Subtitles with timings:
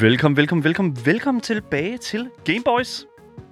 [0.00, 3.06] Velkommen, velkommen, velkommen, velkommen tilbage til Gameboys,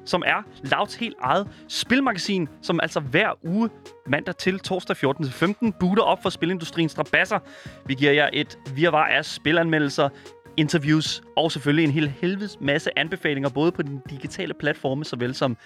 [0.05, 3.71] som er Louds helt eget spilmagasin, som altså hver uge
[4.07, 7.39] mandag til torsdag 14 til 15 booter op for spilindustriens strabasser.
[7.87, 10.09] Vi giver jer et virvar af spilanmeldelser,
[10.57, 15.57] interviews og selvfølgelig en hel helvedes masse anbefalinger, både på den digitale platforme, såvel som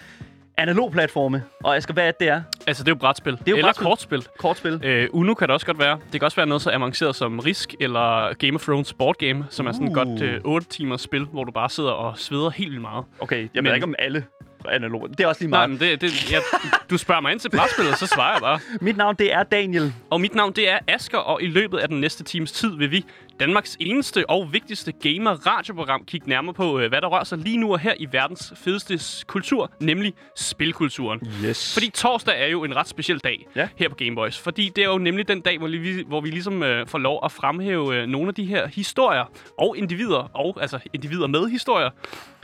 [0.57, 1.43] analog platforme.
[1.63, 2.41] Og Asger, hvad er det, det er?
[2.67, 3.37] Altså, det er jo brætspil.
[3.47, 3.85] jo eller brætspil.
[3.87, 4.25] kortspil.
[4.39, 4.81] Kortspil.
[4.83, 5.99] Øh, Uno kan det også godt være.
[6.11, 9.45] Det kan også være noget så avanceret som Risk eller Game of Thrones Board Game,
[9.49, 9.95] som er sådan et Uh.
[9.95, 13.05] godt øh, 8 timers spil, hvor du bare sidder og sveder helt vildt meget.
[13.19, 14.25] Okay, jeg ved Men- ikke om alle
[14.69, 15.09] analog.
[15.09, 15.81] Det er også lige Nej, meget.
[15.81, 16.41] men det, det, jeg,
[16.89, 18.59] du spørger mig ind til brætspillet, så svarer jeg bare.
[18.81, 19.93] Mit navn, det er Daniel.
[20.09, 22.91] Og mit navn, det er Asker, og i løbet af den næste times tid vil
[22.91, 23.05] vi,
[23.39, 27.71] Danmarks eneste og vigtigste gamer-radioprogram, kigge nærmere på, øh, hvad der rører sig lige nu
[27.71, 31.19] og her i verdens fedeste kultur, nemlig spilkulturen.
[31.45, 31.73] Yes.
[31.73, 33.67] Fordi torsdag er jo en ret speciel dag Ja.
[33.75, 34.39] her på Gameboys.
[34.39, 37.19] Fordi det er jo nemlig den dag, hvor vi, hvor vi ligesom øh, får lov
[37.25, 39.25] at fremhæve øh, nogle af de her historier
[39.57, 41.89] og individer, og altså individer med historier,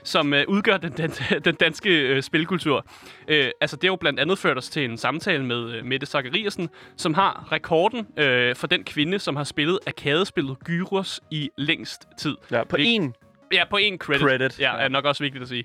[0.07, 1.11] som øh, udgør den, den,
[1.45, 2.85] den danske øh, spilkultur.
[3.27, 6.05] Øh, altså det har jo blandt andet ført os til en samtale med øh, Mette
[6.07, 12.07] Zachariasen, som har rekorden øh, for den kvinde, som har spillet arkadespillet Gyros i længst
[12.19, 12.35] tid.
[12.51, 13.13] ja, på en
[13.53, 14.21] Ja, på en credit.
[14.21, 14.83] Credit, Ja, ja.
[14.83, 15.63] er nok også vigtigt at sige.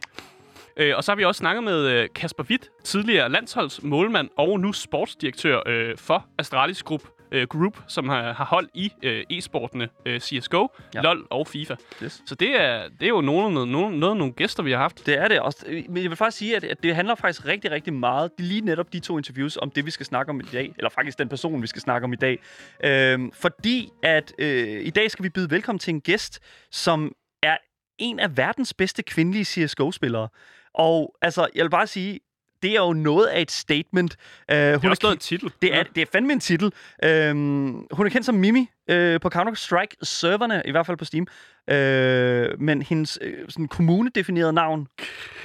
[0.76, 4.72] Øh, og så har vi også snakket med øh, Kasper Witt, tidligere landsholdsmålmand og nu
[4.72, 10.20] sportsdirektør øh, for Astralis Group, øh, Group, som har, har hold i øh, e-sportene øh,
[10.20, 11.00] CSGO, Ja.
[11.00, 11.74] LoL og FIFA.
[12.02, 12.22] Yes.
[12.26, 15.06] Så det er, det er jo nogle, nogle, nogle, noget, nogle gæster, vi har haft.
[15.06, 15.66] Det er det også.
[15.88, 18.92] Men jeg vil faktisk sige, at, at det handler faktisk rigtig, rigtig meget, lige netop
[18.92, 20.72] de to interviews, om det, vi skal snakke om i dag.
[20.76, 22.38] Eller faktisk den person, vi skal snakke om i dag.
[22.84, 26.40] Øhm, fordi at øh, i dag skal vi byde velkommen til en gæst,
[26.70, 27.56] som er
[27.98, 30.28] en af verdens bedste kvindelige CSGO-spillere.
[30.74, 32.20] Og altså, jeg vil bare sige,
[32.62, 34.16] det er jo noget af et statement.
[34.52, 35.52] Uh, Det er også noget af en titel.
[35.62, 36.72] Det er, det er fandme en titel.
[37.04, 41.26] Øhm, hun er kendt som Mimi øh, på Counter-Strike-serverne, i hvert fald på Steam.
[41.70, 44.86] Øh, men hendes øh, sådan kommunedefinerede navn,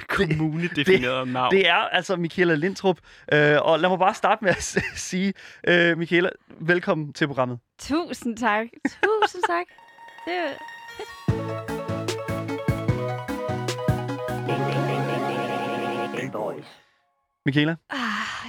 [0.07, 1.51] kommunedefineret navn.
[1.51, 2.97] det er altså Michaela Lindtrup.
[3.33, 5.33] Øh, og lad mig bare starte med at s- sige,
[5.67, 6.29] øh, Michaela,
[6.59, 7.59] velkommen til programmet.
[7.79, 8.65] Tusind tak.
[8.83, 9.65] Tusind tak.
[10.25, 10.53] Det er
[17.47, 17.97] Michaela, ah,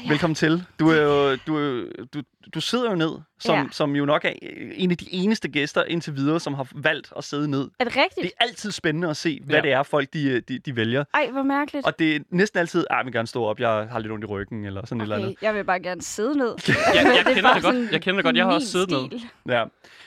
[0.05, 0.09] ja.
[0.11, 0.65] velkommen til.
[0.79, 2.23] Du, er jo, du, er du,
[2.55, 3.65] du sidder jo ned, som, Ja.
[3.73, 4.31] som jo nok er
[4.75, 7.69] en af de eneste gæster indtil videre, som har valgt at sidde ned.
[7.81, 8.23] Er det rigtigt?
[8.23, 9.63] Det er altid spændende at se, hvad Ja.
[9.63, 11.05] det er, folk de, de, de vælger.
[11.15, 11.87] Ej, hvor mærkeligt.
[11.87, 14.25] Og det er næsten altid, at jeg vil gerne stå op, jeg har lidt ondt
[14.25, 15.29] i ryggen, eller sådan et eller andet.
[15.31, 16.49] Okay, jeg vil bare gerne sidde ned.
[16.69, 17.93] jeg, jeg, Det er kender det godt.
[17.93, 18.37] Jeg kender det godt.
[18.37, 19.07] Jeg har også siddet ned.
[19.19, 19.23] stil.
[19.49, 19.65] Ja.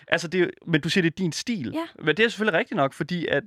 [0.08, 1.72] Altså, det, men du siger, det er din stil.
[1.74, 2.04] Ja.
[2.06, 3.44] Men det er selvfølgelig rigtigt nok, fordi at,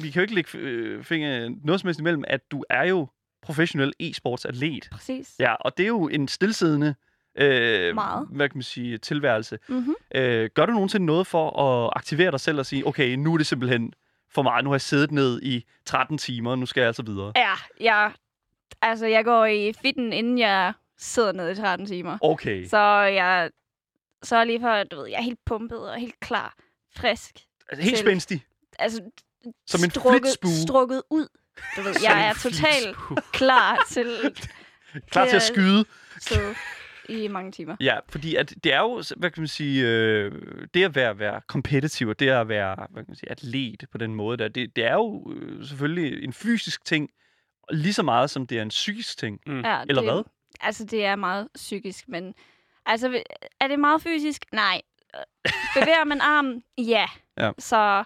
[0.00, 3.08] vi kan jo ikke lægge øh, fingre noget som helst imellem, at du er jo
[3.42, 4.88] professionel e-sportsatlet.
[4.90, 5.34] Præcis.
[5.38, 6.94] Ja, og det er jo en stillesiddende
[7.38, 8.28] øh, Meget.
[8.30, 9.58] hvad kan man sige, tilværelse.
[9.68, 9.94] Mm-hmm.
[10.14, 13.36] Øh, gør du nogensinde noget for at aktivere dig selv og sige, okay, nu er
[13.38, 13.92] det simpelthen
[14.32, 17.32] for meget, nu har jeg siddet ned i 13 timer, nu skal jeg altså videre.
[17.36, 18.12] Ja, jeg,
[18.82, 22.18] altså, jeg går i fitten, inden jeg sidder nede i 13 timer.
[22.22, 22.66] Okay.
[22.66, 23.50] Så jeg
[24.22, 26.54] så lige for, du ved, jeg er helt pumpet og helt klar,
[26.96, 27.38] frisk.
[27.68, 28.44] Altså, helt til- spændstig.
[28.78, 29.00] Altså,
[29.66, 30.30] Som en strukket,
[30.66, 31.26] strukket ud.
[31.76, 32.96] Du ved, jeg er totalt
[33.32, 34.06] klar til
[35.10, 35.84] Klar til at skyde.
[36.20, 36.54] sidde
[37.08, 37.76] i mange timer.
[37.80, 40.32] Ja, fordi at det er jo, hvad kan man sige, øh,
[40.74, 43.98] det at være, være competitive, og det at være hvad kan man sige, atlet på
[43.98, 47.10] den måde der, det, det er jo øh, selvfølgelig en fysisk ting,
[47.70, 49.40] lige så meget som det er en psykisk ting.
[49.46, 49.60] Mm.
[49.60, 50.22] Ja, Eller det, hvad?
[50.60, 52.34] Altså, det er meget psykisk, men...
[52.86, 53.22] Altså,
[53.60, 54.44] er det meget fysisk?
[54.52, 54.82] Nej.
[55.16, 56.62] Øh, Bevæger man armen?
[56.78, 57.06] Ja.
[57.38, 57.50] Ja.
[57.58, 58.04] Så...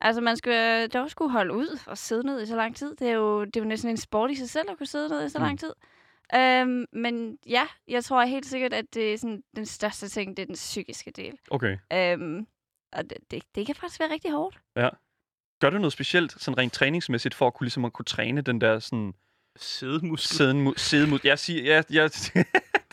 [0.00, 2.96] Altså, man skal dog skulle holde ud og sidde ned i så lang tid.
[2.96, 5.08] Det er jo, det er jo næsten en sport i sig selv at kunne sidde
[5.08, 5.44] ned i så Mm.
[5.44, 5.72] lang tid.
[6.34, 10.42] Øhm, men ja, jeg tror helt sikkert, at det er sådan, den største ting, det
[10.42, 11.38] er den psykiske del.
[11.50, 11.78] Okay.
[11.92, 12.46] Øhm,
[12.92, 14.58] og det, det, det kan faktisk være rigtig hårdt.
[15.60, 18.60] Gør du noget specielt, sådan rent træningsmæssigt, for at kunne, ligesom at kunne træne den
[18.60, 19.14] der sådan
[19.56, 20.36] Sædemuskel.
[20.36, 21.18] siden, sidemod?
[21.24, 22.10] Jeg siger, jeg, jeg,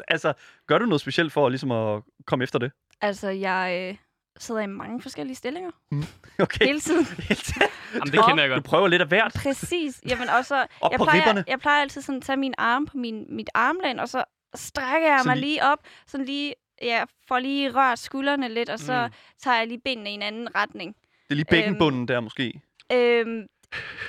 [0.07, 0.33] altså,
[0.67, 2.71] gør du noget specielt for ligesom at komme efter det?
[3.01, 3.97] Altså, jeg øh,
[4.39, 5.71] sidder i mange forskellige stillinger
[6.39, 6.65] Okay.
[6.65, 7.05] hele tiden.
[7.93, 8.63] Jamen, det kender jeg Du godt.
[8.63, 9.33] prøver lidt af hvert.
[9.43, 10.01] Præcis.
[10.09, 11.43] Jamen også, Op jeg på plejer, ribberne.
[11.47, 14.23] jeg plejer altid sådan at tage min arm på min, mit armlæn, og så
[14.55, 18.69] strækker jeg Sådan mig lige- lige op, sådan lige, jeg får lige rørt skuldrene lidt,
[18.69, 19.05] og så Mm.
[19.05, 19.11] mm.
[19.43, 20.95] tager jeg lige benene i en anden retning.
[20.95, 22.61] Det er lige bækkenbunden der måske.
[22.91, 23.43] Øhm,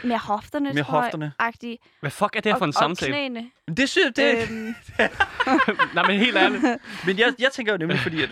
[0.05, 1.25] med hofterne, Med tror hofterne.
[1.25, 1.83] jeg, agtigt.
[2.01, 3.13] Hvad fuck er det her og, for en og samtale?
[3.13, 3.51] knæene.
[3.67, 4.75] Men det synes jeg, det, Øhm,
[5.95, 6.63] Nej, men helt ærligt.
[7.07, 8.31] Men jeg, jeg tænker jo nemlig, fordi at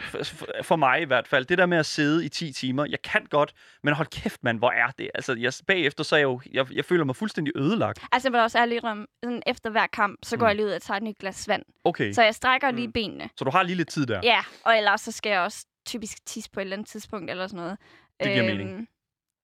[0.62, 3.26] for, mig i hvert fald, det der med at sidde i 10 timer, jeg kan
[3.31, 3.52] godt,
[3.82, 5.11] men hold kæft, mand, hvor er det?
[5.14, 7.99] Altså, jeg, bagefter så er jeg jo, jeg, jeg føler mig fuldstændig ødelagt.
[8.12, 10.49] altså, jeg vil også ærlig om, sådan efter hver kamp, så går Mm.
[10.49, 11.62] jeg lige ud og tager et nyt glas vand.
[11.84, 12.76] Okay, så, jeg strækker Mm.
[12.76, 13.31] lige benene.
[13.38, 14.20] så du har lige lidt tid der.
[14.23, 17.46] Ja, og ellers så skal jeg også typisk tisse på et eller andet tidspunkt, eller
[17.46, 17.79] sådan noget.
[18.20, 18.88] Det giver mening.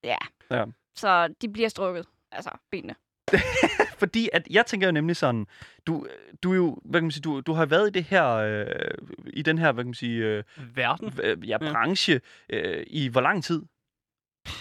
[0.04, 0.16] Ja.
[0.50, 0.64] Ja.
[0.98, 2.06] Så de bliver strukket.
[2.32, 2.94] Altså, benene.
[3.98, 5.46] Fordi at jeg tænker jo nemlig sådan,
[5.86, 6.06] du,
[6.42, 8.66] du er jo, hvad kan man sige, du, du har været i det her, øh,
[9.32, 11.12] i den her, hvad kan man sige, øh, Verden.
[11.22, 11.72] øh, ja, Ja.
[11.72, 13.62] branche øh, i hvor lang tid?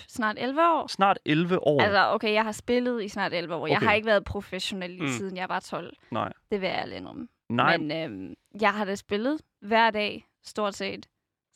[0.07, 0.87] Snart 11 år.
[0.87, 1.81] Snart 11 år.
[1.81, 3.61] Altså, okay, jeg har spillet i snart 11 år.
[3.61, 3.71] Okay.
[3.71, 5.01] Jeg har ikke været professionel, Mm.
[5.01, 5.07] mm.
[5.07, 5.93] siden jeg var 12.
[6.11, 6.33] Nej.
[6.51, 7.27] Det vil jeg ærligt indrømme.
[7.49, 11.05] Nej, Men øhm, jeg har da spillet hver dag, stort set,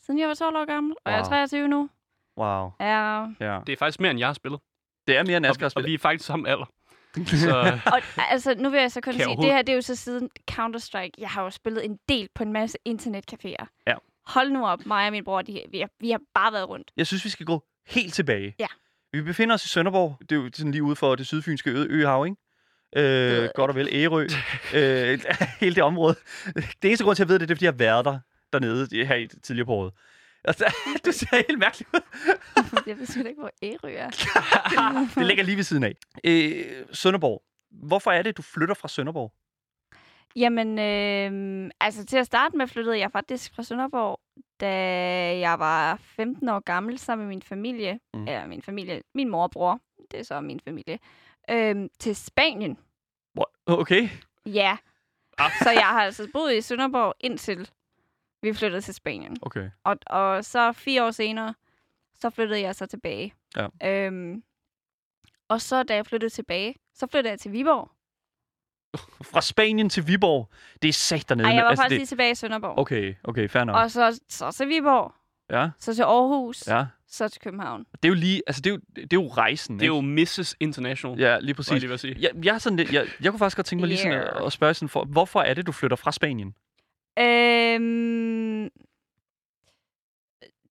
[0.06, 0.96] siden jeg var 12 år gammel.
[1.06, 1.30] Og jeg er Wow.
[1.30, 1.90] 23 nu.
[2.38, 2.72] wow.
[2.80, 3.20] Ja.
[3.40, 3.60] Ja.
[3.68, 4.60] Det er faktisk mere, end jeg har spillet.
[5.12, 6.66] Det er mere end Asger Og, og vi er faktisk samme alder.
[7.44, 9.96] Så Og altså, nu vil jeg så kun sige, det her det er jo så
[9.96, 11.12] siden Counter-Strike.
[11.18, 13.84] Jeg har jo spillet en del på en masse internetcaféer.
[13.88, 13.96] Ja.
[14.26, 16.92] Hold nu op, mig og min bror, de, vi, har, vi har bare været rundt.
[16.98, 18.56] Jeg synes, vi skal gå helt tilbage.
[18.60, 18.68] Ja.
[19.14, 20.18] Vi befinder os i Sønderborg.
[20.22, 22.38] Det er jo sådan lige ude for det sydfynske ø- øhav, ikke?
[23.44, 24.22] Øh, godt og vel Ærø.
[24.76, 25.20] øh,
[25.62, 26.16] hele det område.
[26.56, 28.20] Det eneste grund til, at jeg ved det, det er, fordi jeg har været der
[28.54, 29.94] dernede her i tidligere på året.
[30.44, 30.66] Altså,
[31.06, 32.02] du ser helt mærkeligt ud.
[32.88, 34.10] jeg ved da ikke, hvor Ærø er.
[35.20, 35.94] Det ligger lige ved siden af.
[36.24, 37.44] Øh, Sønderborg.
[37.72, 39.34] Hvorfor er det, du flytter fra Sønderborg?
[40.36, 44.20] Jamen, øh, altså til at starte med flyttede jeg faktisk fra Sønderborg,
[44.60, 44.70] da
[45.40, 48.00] jeg var 15 år gammel sammen med min familie.
[48.14, 48.28] Mm.
[48.28, 49.80] Eller min familie, min mor og bror,
[50.12, 51.00] det er så min familie.
[51.50, 52.78] Øh, til Spanien.
[53.66, 54.10] Okay.
[54.46, 54.78] Ja.
[55.38, 55.52] Ah.
[55.64, 57.70] Så jeg har altså boet i Sønderborg indtil
[58.42, 59.38] vi flyttede til Spanien.
[59.42, 59.70] Okay.
[59.84, 61.54] Og, og så fire år senere,
[62.16, 63.34] så flyttede jeg så tilbage.
[63.58, 63.68] Ja.
[63.86, 64.44] Øhm,
[65.50, 67.92] og så da jeg flyttede tilbage, så flyttede jeg til Viborg.
[69.24, 70.50] Fra Spanien til Viborg.
[70.82, 71.48] Det er sat dernede.
[71.48, 72.00] Nej, jeg var altså, faktisk det...
[72.00, 72.78] lige tilbage i Sønderborg.
[72.78, 73.76] Okay, okay, fair nok.
[73.76, 75.14] Og så, så til Viborg,
[75.52, 76.86] Ja, så til Aarhus, ja.
[77.08, 77.86] så til København.
[77.94, 79.96] Det er jo lige, altså det er jo, det er jo rejsen, det er ikke?
[79.96, 80.56] jo Mrs.
[80.60, 81.20] International.
[81.20, 81.84] Ja, lige Var jeg præcis.
[81.84, 82.16] lige sige.
[82.20, 84.30] Jeg, jeg, er sådan lidt, jeg, jeg kunne faktisk godt tænke mig lige sådan at,
[84.36, 84.46] Yeah.
[84.46, 86.56] at spørge sådan for, hvorfor er det, du flytter fra Spanien?
[87.20, 88.70] Øhm,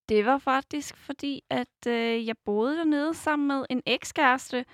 [0.08, 4.64] det var faktisk fordi, at øh, jeg boede dernede sammen med en ekskæreste,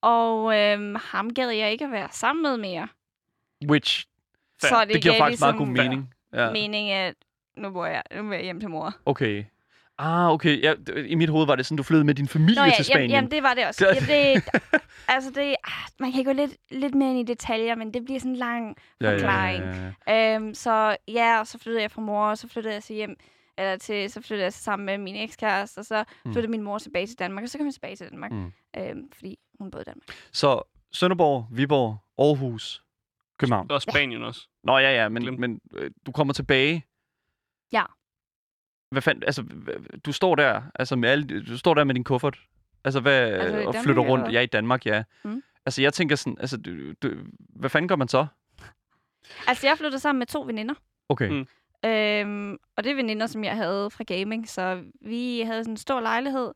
[0.00, 2.88] og øhm, ham gad jeg ikke at være sammen med mere.
[3.68, 4.06] Which.
[4.60, 6.14] Så det, det giver faktisk meget god ligesom mening.
[6.32, 7.14] Ja, mening, at
[7.56, 8.94] nu bor jeg, nu vil jeg hjem til mor.
[9.06, 9.44] okay.
[10.04, 10.62] Ah, okay.
[10.62, 10.74] Ja,
[11.06, 13.10] I mit hoved var det sådan, du flyttede med din familie Nå ja, til Spanien.
[13.10, 13.84] jamen, jamen, det var det også.
[13.84, 14.44] Det- Jamen, det,
[15.14, 18.20] altså det, ah, man kan gå lidt, lidt mere ind i detaljer, men det bliver
[18.20, 19.64] sådan en lang forklaring.
[19.64, 20.34] Ja, ja, ja.
[20.36, 23.16] Øhm, så ja, og så flyttede jeg fra mor, og så flyttede jeg så hjem,
[23.58, 26.32] eller til, så flyttede jeg så sammen med min ekskæreste, og så Mm.
[26.32, 28.52] flyttede min mor tilbage til Danmark, og så kom jeg tilbage til Danmark, Mm.
[28.78, 30.06] øhm, fordi hun boede i Danmark.
[30.32, 30.62] Så
[30.92, 32.82] Sønderborg, Viborg, Aarhus,
[33.38, 33.70] København.
[33.70, 34.48] Og Spanien også.
[34.64, 35.40] Nå ja, ja, men, Glem.
[35.40, 36.84] men øh, du kommer tilbage.
[37.72, 37.82] Ja.
[38.92, 39.44] Hvad fanden, altså,
[40.06, 42.38] du står der, altså med alle, du står der med din kuffert,
[42.84, 44.32] altså hvad, Altså og Danmark, flytter rundt, eller hvad?
[44.32, 45.02] ja, i Danmark, ja.
[45.24, 45.42] Mm.
[45.66, 47.10] Altså, jeg tænker sådan, altså, du, du,
[47.56, 48.26] hvad fanden gør man så?
[49.46, 50.74] Altså, jeg flyttede sammen med to veninder,
[51.08, 51.28] Okay.
[51.28, 51.46] Mm.
[51.90, 55.76] øhm, og det er veninder, som jeg havde fra gaming, så vi havde sådan en
[55.76, 56.52] stor lejlighed,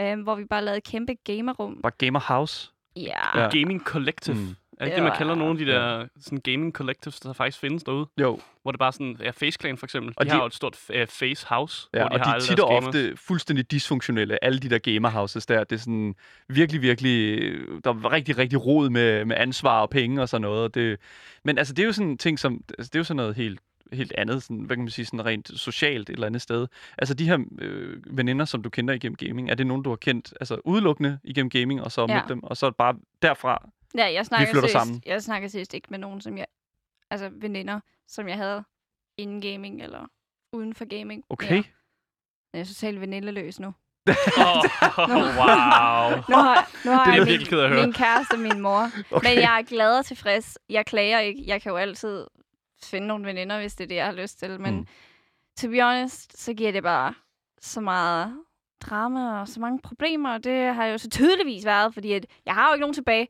[0.00, 1.80] øhm, hvor vi bare lavede et kæmpe gamerrum.
[1.82, 2.70] Bare Gamer House.
[2.96, 3.02] Ja,
[3.34, 3.40] Ja.
[3.42, 3.58] Ja.
[3.58, 4.36] Gaming Collective.
[4.36, 4.54] Mm.
[4.80, 7.20] Er det Det ikke det, man var- kalder nogle af de der sådan gaming collectives,
[7.20, 8.06] der faktisk findes derude?
[8.20, 10.14] Jo, Hvor det bare sådan, ja, Face Clan for eksempel.
[10.16, 12.24] Og de, de- har jo et stort uh, Face House, ja, hvor de og har
[12.24, 15.64] de er alle tit og ofte fuldstændig dysfunktionelle, alle de der gamer houses der.
[15.64, 16.14] Det er sådan
[16.48, 17.40] virkelig, virkelig,
[17.84, 20.62] der er rigtig, rigtig rod med, med ansvar og penge og sådan noget.
[20.62, 20.98] Og det,
[21.44, 23.34] men altså, det er jo sådan en ting, som, altså, det er jo sådan noget
[23.36, 23.60] helt
[23.92, 26.66] helt andet, sådan, hvad kan man sige, sådan rent socialt et eller andet sted.
[26.98, 29.96] Altså de her øh, veninder, som du kender igennem gaming, er det nogen, du har
[29.96, 32.14] kendt altså udelukkende igennem gaming, og så Ja.
[32.14, 35.02] mødt dem, og så bare derfra ja jeg snakker flytter seriøst, sammen.
[35.06, 36.46] Jeg snakker seriøst ikke med nogen, som jeg,
[37.10, 38.64] altså veninder, som jeg havde
[39.18, 40.06] inden gaming, eller
[40.52, 41.24] uden for gaming.
[41.28, 41.54] Okay.
[41.54, 41.64] mere.
[42.52, 43.74] Jeg er totalt venindaløs nu.
[44.38, 44.56] Åh,
[45.08, 46.16] wow.
[46.28, 47.82] Nu har, nu har Det er jeg min, at høre.
[47.82, 48.90] min kæreste og min mor.
[49.10, 49.28] Okay.
[49.28, 50.58] Men jeg er glad og tilfreds.
[50.68, 51.44] Jeg klager ikke.
[51.46, 52.26] Jeg kan jo altid
[52.82, 54.60] finde nogle veninder, hvis det er det, jeg har lyst til.
[54.60, 54.86] Men mm.
[55.60, 57.14] to be honest, så giver det bare
[57.60, 58.36] så meget
[58.80, 60.34] drama og så mange problemer.
[60.34, 63.28] Og det har jo så tydeligvis været, fordi at jeg har jo ikke nogen tilbage.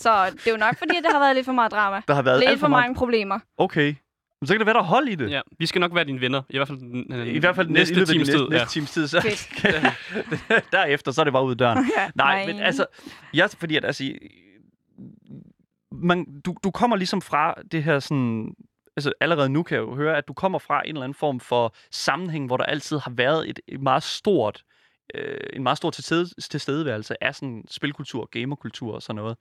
[0.00, 2.02] Så det er jo nok, fordi at det har været lidt for meget drama.
[2.08, 3.38] Der har været Lidt alt for mange problemer.
[3.56, 3.94] Okay.
[4.40, 5.30] Men så kan det være, der er hold i det.
[5.30, 6.42] Ja, vi skal nok være dine venner.
[6.50, 8.48] I hvert fald, den- I hvert fald næste næste, times næste, tid.
[8.48, 8.64] næste Ja.
[8.70, 9.08] times tid.
[9.08, 10.72] Så Fedt.
[10.72, 11.78] derefter, så er det bare ud af døren.
[11.98, 12.86] Ja, Nej, men altså,
[13.34, 14.04] jeg, fordi at, altså,
[15.92, 18.54] man, du, du kommer ligesom fra det her sådan,
[18.96, 21.40] altså allerede nu kan jeg jo høre, at du kommer fra en eller anden form
[21.40, 24.62] for sammenhæng, hvor der altid har været et, et meget stort,
[25.14, 29.36] øh, en meget stor tilstede, tilstedeværelse af sådan spilkultur, gamerkultur og sådan noget.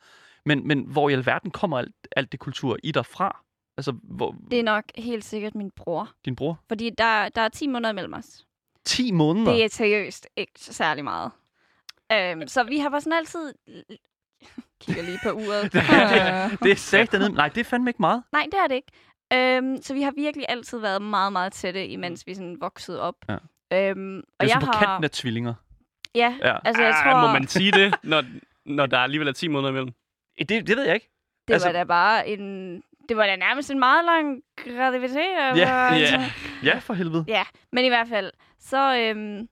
[0.50, 3.44] Men, men hvor i alverden kommer alt, alt det kultur i dig fra?
[3.78, 6.10] Altså, hvor, Det er nok helt sikkert min bror.
[6.26, 6.60] din bror?
[6.68, 8.46] Fordi der, der er 10 måneder mellem os.
[8.86, 9.52] 10 måneder?
[9.52, 11.32] Det er seriøst ikke så særlig meget.
[12.12, 13.54] Øhm, så vi har bare sådan altid...
[14.82, 15.64] Kigger lige på uret.
[15.74, 17.30] det, er- det er sagt dernede.
[17.34, 18.24] Nej, det er fandme ikke meget.
[18.32, 18.92] Nej, det er det ikke.
[19.34, 23.16] Øhm, så vi har virkelig altid været meget, meget tætte, imens vi sådan voksede op.
[23.30, 23.34] Ja.
[23.90, 24.80] Øhm, Det og er jeg på har...
[24.86, 25.54] kanten af tvillinger.
[26.16, 26.58] Ja, Ja.
[26.66, 27.28] altså jeg ah, tror...
[27.28, 27.96] Må man sige det?
[28.04, 28.24] Når,
[28.66, 29.92] når der alligevel er 10 måneder imellem?
[30.40, 31.10] Det, det ved jeg ikke.
[31.48, 32.76] Det Altså- var da bare en...
[33.10, 35.36] Det var da nærmest en meget lang graviditet.
[35.38, 35.64] Altså.
[35.64, 36.32] Ja, ja.
[36.64, 37.26] Ja, for helvede.
[37.28, 39.50] Ja, men i hvert fald, så, øhm,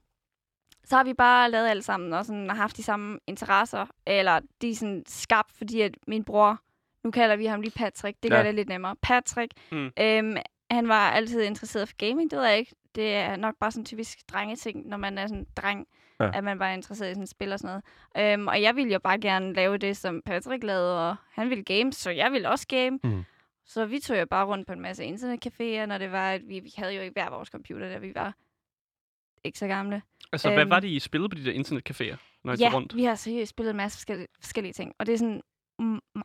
[0.84, 3.86] så har vi bare lavet alt sammen, og sådan, har haft de samme interesser.
[4.06, 6.60] Eller de er sådan skabt, fordi at min bror,
[7.04, 8.44] nu kalder vi ham lige Patrick, det gør Ja.
[8.46, 8.96] det lidt nemmere.
[9.02, 9.90] Patrick, Mm.
[10.00, 10.36] øhm,
[10.70, 12.74] han var altid interesseret for gaming, det ved jeg ikke.
[12.94, 15.86] Det er nok bare sådan typisk drengeting, når man er sådan en dreng,
[16.20, 16.30] Ja.
[16.34, 17.80] at man bare er interesseret i sådan spil og sådan
[18.16, 18.32] noget.
[18.34, 21.64] Øhm, og jeg ville jo bare gerne lave det, som Patrick lavede, og han ville
[21.64, 22.98] game, så jeg ville også game.
[23.04, 23.24] Mhm.
[23.64, 26.60] Så vi tog jo bare rundt på en masse internetcaféer, når det var, at vi,
[26.60, 28.34] vi havde jo ikke hver vores computer, da vi var
[29.44, 30.02] ikke så gamle.
[30.32, 30.70] Altså, hvad Øhm.
[30.70, 32.96] var det, I spillede på de der internetcaféer, når I ja, tog rundt?
[32.96, 34.92] vi har seriøst spillet en masse forskellige, forskellige ting.
[34.98, 35.42] Og det er sådan,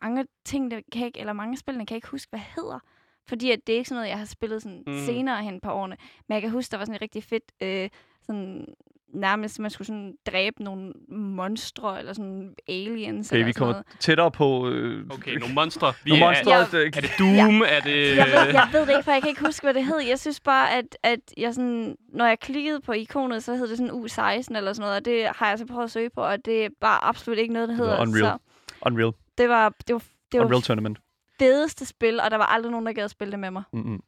[0.01, 2.79] mange ting, der kan ikke, eller mange spillene kan jeg ikke huske, hvad hedder.
[3.27, 4.93] Fordi at det er ikke sådan noget, jeg har spillet sådan Mm.
[4.93, 4.99] mm.
[4.99, 5.97] senere hen på årene.
[6.27, 7.89] Men jeg kan huske, der var sådan et rigtig fedt, øh,
[8.21, 8.67] sådan
[9.13, 13.85] nærmest, man skulle sådan dræbe nogle monstre, eller sådan aliens, Okay, eller vi kommer noget.
[13.99, 14.69] tættere på...
[14.69, 15.93] Øh, Okay, nogle monstre.
[16.03, 16.51] Vi nogle er, monstre.
[16.51, 16.57] Ja.
[16.79, 16.85] Ja.
[16.85, 17.61] er det Doom?
[17.61, 18.17] Er det...
[18.17, 19.99] Jeg ved, jeg ved det ikke, for jeg kan ikke huske, hvad det hed.
[19.99, 23.77] Jeg synes bare, at, at jeg sådan, når jeg klikkede på ikonet, så hed det
[23.77, 26.45] sådan U16 eller sådan noget, og det har jeg så prøvet at søge på, og
[26.45, 28.01] det er bare absolut ikke noget, der Det var hedder.
[28.01, 28.23] Unreal.
[28.25, 28.37] Så
[28.85, 29.11] Unreal.
[29.37, 30.01] det var det, var,
[30.31, 30.97] det var Unreal Tournament.
[31.39, 33.63] Fedeste spil, og der var aldrig nogen, der gad at spille det med mig.
[33.73, 34.03] Mm-hmm.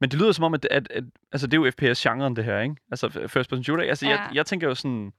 [0.00, 2.60] Men det lyder som om, at, at, at altså, det er jo FPS-genren, det her,
[2.60, 2.76] ikke?
[2.90, 3.84] Altså, first person shooter.
[3.84, 4.10] Altså, ja.
[4.10, 5.12] jeg, jeg tænker jo sådan...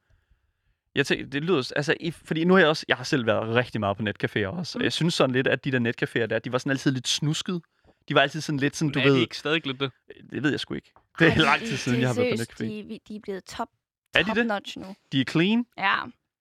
[0.95, 1.71] Jeg tænker, det lyder...
[1.75, 2.85] Altså, i, fordi nu har jeg også...
[2.87, 4.77] Jeg har selv været rigtig meget på netcaféer også.
[4.77, 4.81] Mm.
[4.81, 4.83] Mm.
[4.83, 7.61] Jeg synes sådan lidt, at de der netcaféer der, de var sådan altid lidt snuskede.
[8.09, 9.15] De var altid sådan lidt sådan, du er ved...
[9.15, 9.91] ikke stadig lidt det?
[10.31, 10.91] Det ved jeg sgu ikke.
[11.19, 12.65] Det er Ej, lang tid siden, de, jeg har været på netcafé.
[12.65, 13.67] De, de er blevet top,
[14.15, 14.45] Er de top det?
[14.47, 14.95] notch nu.
[15.11, 15.65] De er clean.
[15.77, 15.95] Ja,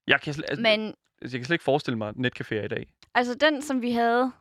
[0.06, 2.87] Jeg kan, altså, men jeg kan slet ikke forestille mig netcaféer i dag.
[3.14, 4.33] altså den, som vi havde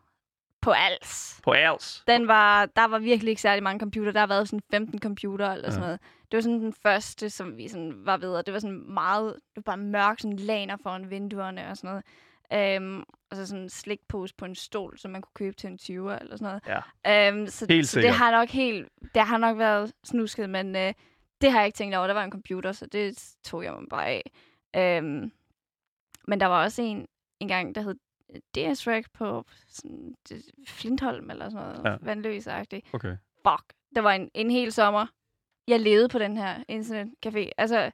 [0.63, 2.03] på Als, På Als.
[2.07, 4.11] den var, der var virkelig ikke særlig mange computer.
[4.11, 5.85] Der har været sådan 15 computer eller sådan Ja.
[5.87, 5.99] noget.
[6.31, 9.33] Det var sådan den første, som vi sådan var ved, og det var sådan meget,
[9.35, 12.03] det var bare mørkt, sådan laner foran vinduerne og sådan noget.
[12.53, 15.79] Øhm, og så sådan en slikpose på en stol, som man kunne købe til en
[15.81, 16.81] 20'er eller sådan noget.
[17.05, 17.27] Ja.
[17.29, 20.93] Øhm, så, Helt så det har nok helt, det har nok været snusket, men øh,
[21.41, 22.07] det har jeg ikke tænkt over.
[22.07, 24.31] Der var en computer, så det tog jeg mig bare af.
[24.75, 25.31] Øhm,
[26.27, 27.07] men der var også en,
[27.39, 27.95] en gang, der hed
[28.55, 31.81] DS Rec på sådan, det, Flintholm eller sådan noget.
[31.85, 31.95] Ja.
[32.01, 32.93] Vandløs-agtigt.
[32.93, 33.17] Okay.
[33.47, 33.73] Fuck.
[33.95, 35.05] Der var en, en hel sommer.
[35.67, 37.49] Jeg levede på den her internetcafé.
[37.57, 37.91] Altså,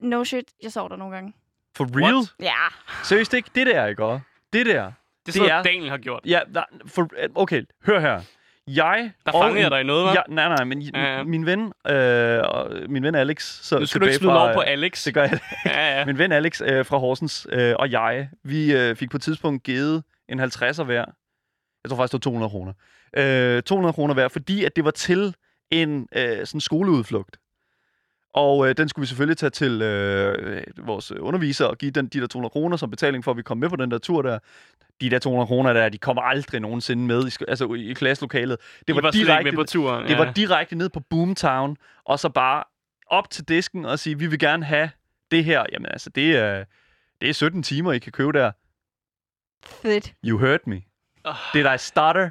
[0.00, 1.32] no shit, jeg sov der nogle gange.
[1.76, 2.14] For real?
[2.14, 2.34] What?
[2.40, 2.54] Ja.
[3.04, 3.50] Seriøst ikke?
[3.54, 4.24] Det der, ikke også?
[4.52, 4.72] Det der.
[4.72, 4.92] Det er
[5.26, 6.20] Det sådan, er- noget, Daniel har gjort.
[6.26, 8.22] Ja, der, for, okay, hør her.
[8.68, 10.14] Jeg Der fangede jeg dig i noget, hva'?
[10.14, 11.22] Ja, nej, nej, men Ja, ja.
[11.22, 12.42] min ven, øh,
[12.90, 15.04] min ven Alex, så Nu skal du ikke fra, lov på Alex.
[15.04, 15.38] Det gør jeg.
[15.66, 16.04] Ja, ja.
[16.04, 19.62] Min ven Alex øh, fra Horsens øh, og jeg, vi øh, fik på et tidspunkt
[19.62, 21.04] givet en 50'er hver.
[21.84, 22.72] Jeg tror faktisk, det var 200 kroner.
[23.16, 25.34] Øh, 200 kroner hver, fordi at det var til
[25.70, 27.36] en øh, sådan skoleudflugt.
[28.34, 32.20] Og øh, den skulle vi selvfølgelig tage til øh, vores underviser og give den, de
[32.20, 34.38] der 200 kroner som betaling for, at vi kom med på den der tur der.
[35.00, 38.58] De der 200 kroner der, de kommer aldrig nogensinde med i, altså, i, i klasselokalet.
[38.78, 40.04] Det Det var, var, direkte, med på turen.
[40.04, 40.16] det ja.
[40.24, 42.64] var direkte ned på Boomtown, og så bare
[43.06, 44.90] op til disken og sige, vi vil gerne have
[45.30, 45.64] det her.
[45.72, 46.64] Jamen altså, det er,
[47.20, 48.52] det er 17 timer, I kan købe der.
[49.66, 50.12] Fedt.
[50.24, 50.82] You heard me.
[51.24, 51.34] Ah.
[51.52, 52.30] Det er dig starter.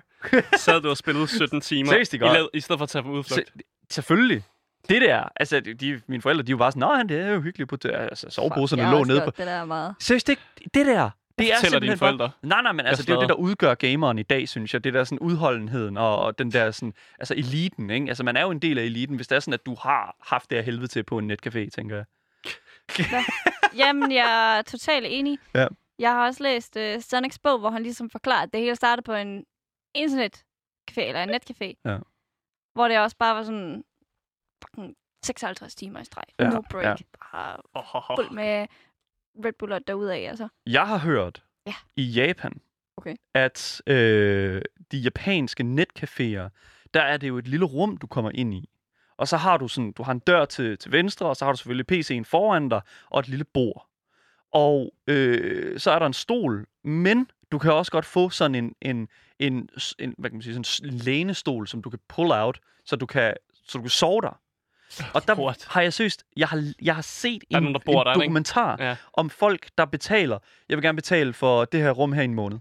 [0.58, 3.10] sad du og spillede 17 timer, Seriøst, i, lav- i stedet for at tage på
[3.10, 3.52] udflugt.
[3.58, 4.44] Se, selvfølgelig.
[4.90, 7.70] Det der, altså de- mine forældre, de var bare sådan, nej, det er jo hyggeligt
[7.70, 7.92] på det.
[7.92, 9.32] Altså, soveposerne lå nede på.
[9.38, 9.96] det der meget.
[10.00, 10.40] Seriøst, det,
[10.74, 11.10] det der,
[11.40, 12.18] det er Fortæller dine simpelthen forældre.
[12.30, 14.74] Bare, nej, nej, men altså, det er jo det, der udgør gameren i dag, synes
[14.74, 14.84] jeg.
[14.84, 18.08] Det der sådan udholdenheden og, og den der sådan, altså eliten, ikke?
[18.08, 20.16] Altså, man er jo en del af eliten, hvis det er sådan, at du har
[20.22, 22.06] haft det her helvede til på en netcafé, tænker jeg.
[23.78, 25.38] Jamen, jeg er totalt enig.
[25.56, 25.68] Ja.
[26.00, 29.06] Jeg har også læst uh, Sonics bog, hvor han ligesom forklarer, at det hele startede
[29.06, 29.46] på en
[29.98, 31.82] internetcafé, eller en netcafé.
[31.86, 31.98] Ja.
[32.74, 33.84] Hvor det også bare var sådan
[34.68, 36.24] fucking 56 timer i streg.
[36.40, 36.84] Ja, no break.
[36.86, 36.96] ja.
[37.34, 38.68] Bare fuld med
[39.46, 40.48] Red Bull og derudaf, altså.
[40.66, 41.74] Jeg har hørt Ja.
[41.96, 42.62] i Japan,
[42.98, 43.16] Okay.
[43.34, 46.50] at øh, de japanske netcaféer,
[46.94, 48.70] der er det jo et lille rum, du kommer ind i.
[49.18, 51.52] Og så har du sådan, du har en dør til, til venstre, og så har
[51.52, 53.88] du selvfølgelig PC'en foran dig, og et lille bord.
[54.52, 58.76] Og øh, så er der en stol, men du kan også godt få sådan en,
[58.82, 59.08] en,
[59.40, 62.96] en, en hvad kan man sige, sådan en lænestol, som du kan pull out, så
[62.96, 64.40] du kan, så du kan sove der.
[65.14, 65.66] Og der What?
[65.70, 68.22] har jeg søst, jeg har, jeg har set en, nogen, der bor en der, ikke?
[68.24, 68.96] dokumentar Ja.
[69.14, 70.40] om folk, der betaler.
[70.70, 72.60] Jeg vil gerne betale for det her rum her i en måned.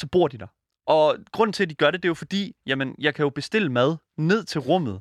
[0.00, 0.46] Så bor de der.
[0.86, 3.30] Og grunden til, at de gør det, det er jo fordi, jamen, jeg kan jo
[3.30, 5.00] bestille mad ned til rummet,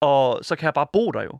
[0.00, 1.38] og så kan jeg bare bo der jo.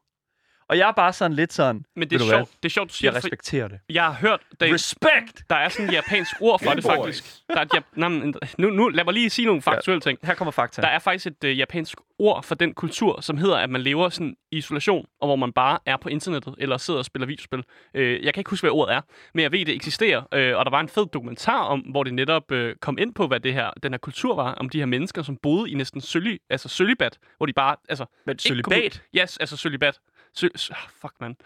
[0.68, 2.94] Og jeg er bare sådan lidt sådan, Men det er sjovt, det er sjovt, du
[2.94, 3.78] siger, jeg respekterer det.
[3.88, 5.50] jeg har hørt, der, Respect!
[5.50, 7.25] der er sådan et japansk ord for det faktisk.
[7.49, 10.18] Der er et, men, nu, nu, lad mig lige sige nogle faktuelle ting.
[10.23, 10.83] Her kommer fakta.
[10.83, 14.09] Der er faktisk et øh, japansk ord for den kultur, som hedder, at man lever
[14.09, 17.64] sådan i isolation, og hvor man bare er på internettet, eller sidder og spiller videospil.
[17.94, 19.00] Øh, jeg kan ikke huske, hvad ordet er,
[19.35, 20.23] men jeg ved, det eksisterer.
[20.35, 23.26] Øh, og der var en fed dokumentar om, hvor det netop øh, kom ind på,
[23.26, 26.00] hvad det her, den her kultur var, om de her mennesker, som boede i næsten
[26.00, 28.04] søli, altså sølibat, hvor de bare, altså...
[28.26, 29.02] Men sølibat?
[29.16, 29.99] Yes, altså sølibat.
[30.36, 31.36] Sø, sø, ah, fuck, man.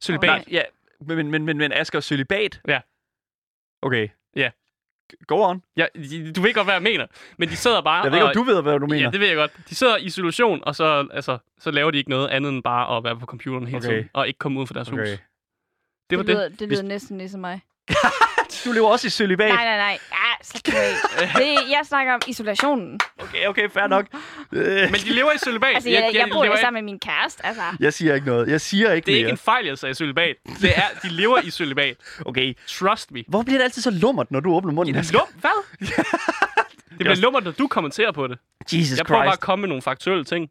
[0.00, 0.28] Sølibat.
[0.28, 0.62] Nej, ja,
[1.00, 2.60] men, men, men, men Asger, sølibat?
[2.68, 2.80] Ja.
[3.82, 4.08] Okay.
[4.36, 4.50] Ja.
[5.26, 5.62] Go on.
[5.76, 5.86] Ja,
[6.36, 7.06] du ved godt, hvad jeg mener.
[7.36, 8.02] Men de sidder bare...
[8.02, 9.02] Jeg ved ikke, og, om du ved, hvad du mener.
[9.04, 9.52] Ja, det ved jeg godt.
[9.68, 12.96] De sidder i isolation, og så, altså, så laver de ikke noget andet end bare
[12.96, 13.88] at være på computeren hele Okay.
[13.88, 15.00] tiden, og ikke komme ud fra deres Okay.
[15.10, 15.18] hus.
[16.10, 16.34] Det var det, det.
[16.36, 17.60] lyder, det Hvis- lyder næsten ligesom mig.
[18.64, 19.48] Du lever også i sølibat.
[19.54, 19.98] Nej, nej, nej.
[20.38, 23.00] Ja, så kan det, Jeg snakker om isolationen.
[23.18, 24.06] Okay, okay, fair nok.
[24.92, 25.74] Men de lever i cølibat.
[25.74, 27.46] Altså, jeg, jeg bor lever jo ikke- sammen med min kæreste.
[27.46, 28.48] Altså, jeg siger ikke noget.
[28.48, 29.18] Jeg siger ikke Det er mere.
[29.20, 30.36] ikke en fejl, jeg sagde sølibat.
[30.60, 31.96] Det er, de lever i sølibat.
[32.26, 32.54] Okay.
[32.68, 33.24] Trust me.
[33.28, 34.94] Hvor bliver det altid så lummert, når du åbner munden?
[35.12, 35.64] Lum, hvad?
[36.88, 38.38] det bliver lummer, når du kommenterer på det.
[38.72, 39.36] Jesus Jeg prøver bare Christ.
[39.38, 40.48] at komme med nogle faktuelle ting.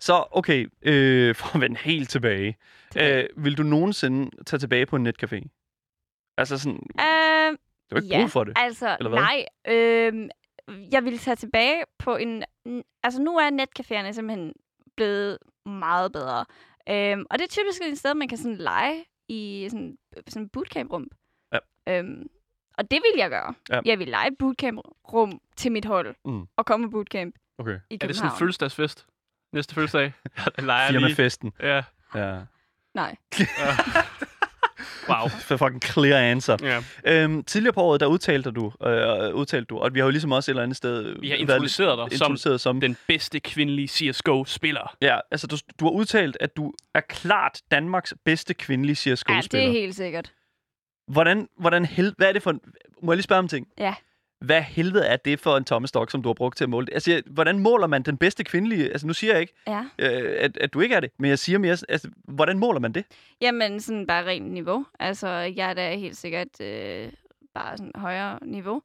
[0.00, 2.56] Så, okay, øh, for at vende helt tilbage.
[2.92, 3.22] Tilbage.
[3.22, 5.54] Øh, vil du nogensinde tage tilbage på en netcafé?
[6.38, 7.02] Altså sådan, du
[7.92, 8.52] øh, har ikke ja, brug for det.
[8.56, 9.18] altså, Eller hvad?
[9.20, 9.46] nej.
[9.68, 10.28] Øh,
[10.92, 12.44] jeg vil tage tilbage på en...
[13.02, 14.52] Altså, nu er netcaféerne simpelthen
[14.96, 16.44] blevet meget bedre.
[16.90, 20.52] Øhm, og det er typisk et sted, man kan sådan lege i sådan, sådan et
[20.52, 21.06] bootcamp-rum.
[21.52, 21.58] Ja.
[21.88, 22.26] Øhm,
[22.78, 23.54] og det vil jeg gøre.
[23.70, 23.80] Ja.
[23.84, 26.14] Jeg vil lege et bootcamp-rum til mit hold.
[26.24, 26.46] Mm.
[26.56, 27.70] Og komme på bootcamp Okay.
[27.70, 28.14] i Er det København.
[28.14, 29.06] sådan en fødselsdagsfest?
[29.52, 30.12] Næste fødselsdag?
[30.90, 31.52] Firmafesten.
[31.62, 31.82] Ja.
[32.14, 32.40] Ja.
[32.94, 33.16] Nej.
[35.08, 35.28] Wow.
[35.48, 36.56] For fucking clear answer.
[36.62, 36.82] Ja.
[37.04, 40.32] Øhm, tidligere på året, der udtalte du, øh, udtalte du, og vi har jo ligesom
[40.32, 41.20] også et eller andet sted...
[41.20, 42.80] Vi har introduceret dig lidt- som introduceret som...
[42.80, 44.96] den bedste kvindelige CSGO-spiller.
[45.02, 49.18] Ja, altså du, du har udtalt, at du er klart Danmarks bedste kvindelige Ja, det
[49.18, 49.68] CSGO-spiller.
[49.68, 50.32] er helt sikkert.
[51.08, 52.14] Hvordan, hvordan hel...
[52.16, 52.60] Hvad er det for en...
[53.02, 53.66] Må jeg lige spørge om ting?
[53.78, 53.94] Ja.
[54.40, 56.94] Hvad helvede er det for en tommestok, som du har brugt til at måle det?
[56.94, 58.90] Altså, hvordan måler man den bedste kvindelige...
[58.90, 59.84] Altså, nu siger jeg ikke, Ja.
[59.98, 61.76] øh, at, at du ikke er det, men jeg siger mere...
[61.88, 63.04] Altså, hvordan måler man det?
[63.40, 64.86] Jamen, sådan bare rent niveau.
[65.00, 67.12] Altså, jeg er da helt sikkert øh,
[67.54, 68.82] bare sådan højere niveau.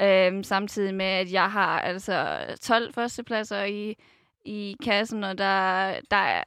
[0.00, 3.94] Øhm, samtidig med, at jeg har altså 12 førstepladser i,
[4.44, 6.44] i kassen, og der, der er,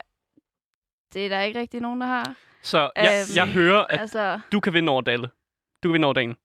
[1.14, 2.36] det er der ikke rigtig nogen, der har.
[2.62, 5.28] Så jeg, Øhm, jeg hører, at Altså, du kan vinde over Dalle.
[5.84, 6.36] Du kan vinde over dagen.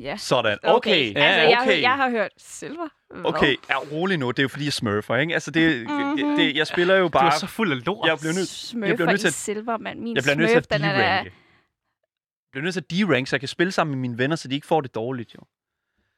[0.00, 0.16] Ja.
[0.16, 0.58] Sådan.
[0.62, 1.14] Okay.
[1.14, 1.82] Ja, altså, jeg, okay.
[1.82, 2.88] jeg har hørt silver.
[3.10, 3.22] Hvad?
[3.24, 4.30] Okay, ja, rolig nu.
[4.30, 5.34] Det er jo fordi, jeg smurfer, ikke?
[5.34, 6.36] Altså, det, Mhm.
[6.36, 7.26] det, jeg spiller jo Du bare...
[7.34, 8.08] er så fuld af lort.
[8.08, 10.00] Jeg bliver nødt- Smurfer jeg bliver nødt til i at- silver, mand.
[10.00, 11.24] Min Jeg bliver nødt til at den er de-ranke.
[11.24, 11.32] Jeg
[12.52, 14.54] bliver nødt til at de-rank, så jeg kan spille sammen med mine venner, så de
[14.54, 15.40] ikke får det dårligt, jo.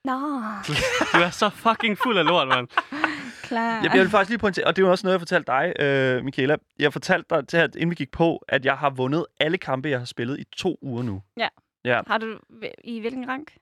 [0.05, 0.13] Nå,
[1.13, 2.69] Du er så fucking fuld af lort, mand.
[3.43, 3.83] klar.
[3.83, 6.25] Jeg bliver faktisk lige pointere, og det er jo også noget, jeg fortalte dig, øh,
[6.25, 6.57] Michaela.
[6.79, 9.89] Jeg fortalte dig til, at inden vi gik på, at jeg har vundet alle kampe,
[9.89, 11.23] jeg har spillet i to uger nu.
[12.07, 12.39] Har du...
[12.85, 13.57] I hvilken rank?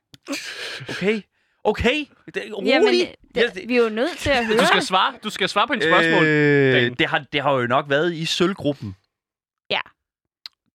[0.89, 1.23] Okay?
[1.65, 2.05] Okay?
[2.35, 2.69] Det, rolig.
[2.69, 4.59] Jamen, Ja, det, det- vi er jo nødt til at høre.
[4.59, 6.25] Du skal svare, du skal svare på en spørgsmål.
[6.27, 8.97] Øh, det, har, det har jo nok været i sølvgruppen.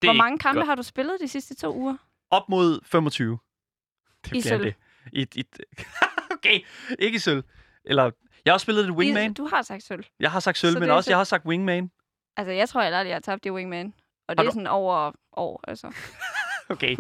[0.01, 0.67] det Hvor er mange kampe godt.
[0.67, 1.97] har du spillet de sidste to uger?
[2.31, 3.39] Op mod 25.
[4.25, 4.63] Det I sølv.
[4.63, 4.73] det.
[5.13, 5.43] I, i,
[6.35, 6.59] okay,
[6.99, 7.43] ikke i sølv.
[7.85, 8.03] Eller,
[8.45, 9.31] jeg har også spillet det Wingman.
[9.31, 10.03] I, du har sagt sølv.
[10.19, 11.91] Jeg har sagt sølv, Så men er også så- jeg har sagt Wingman.
[12.37, 13.93] Altså, jeg tror aldrig, jeg har tabt i Wingman.
[14.27, 15.87] Og det er sådan over år, altså.
[16.75, 16.95] Okay.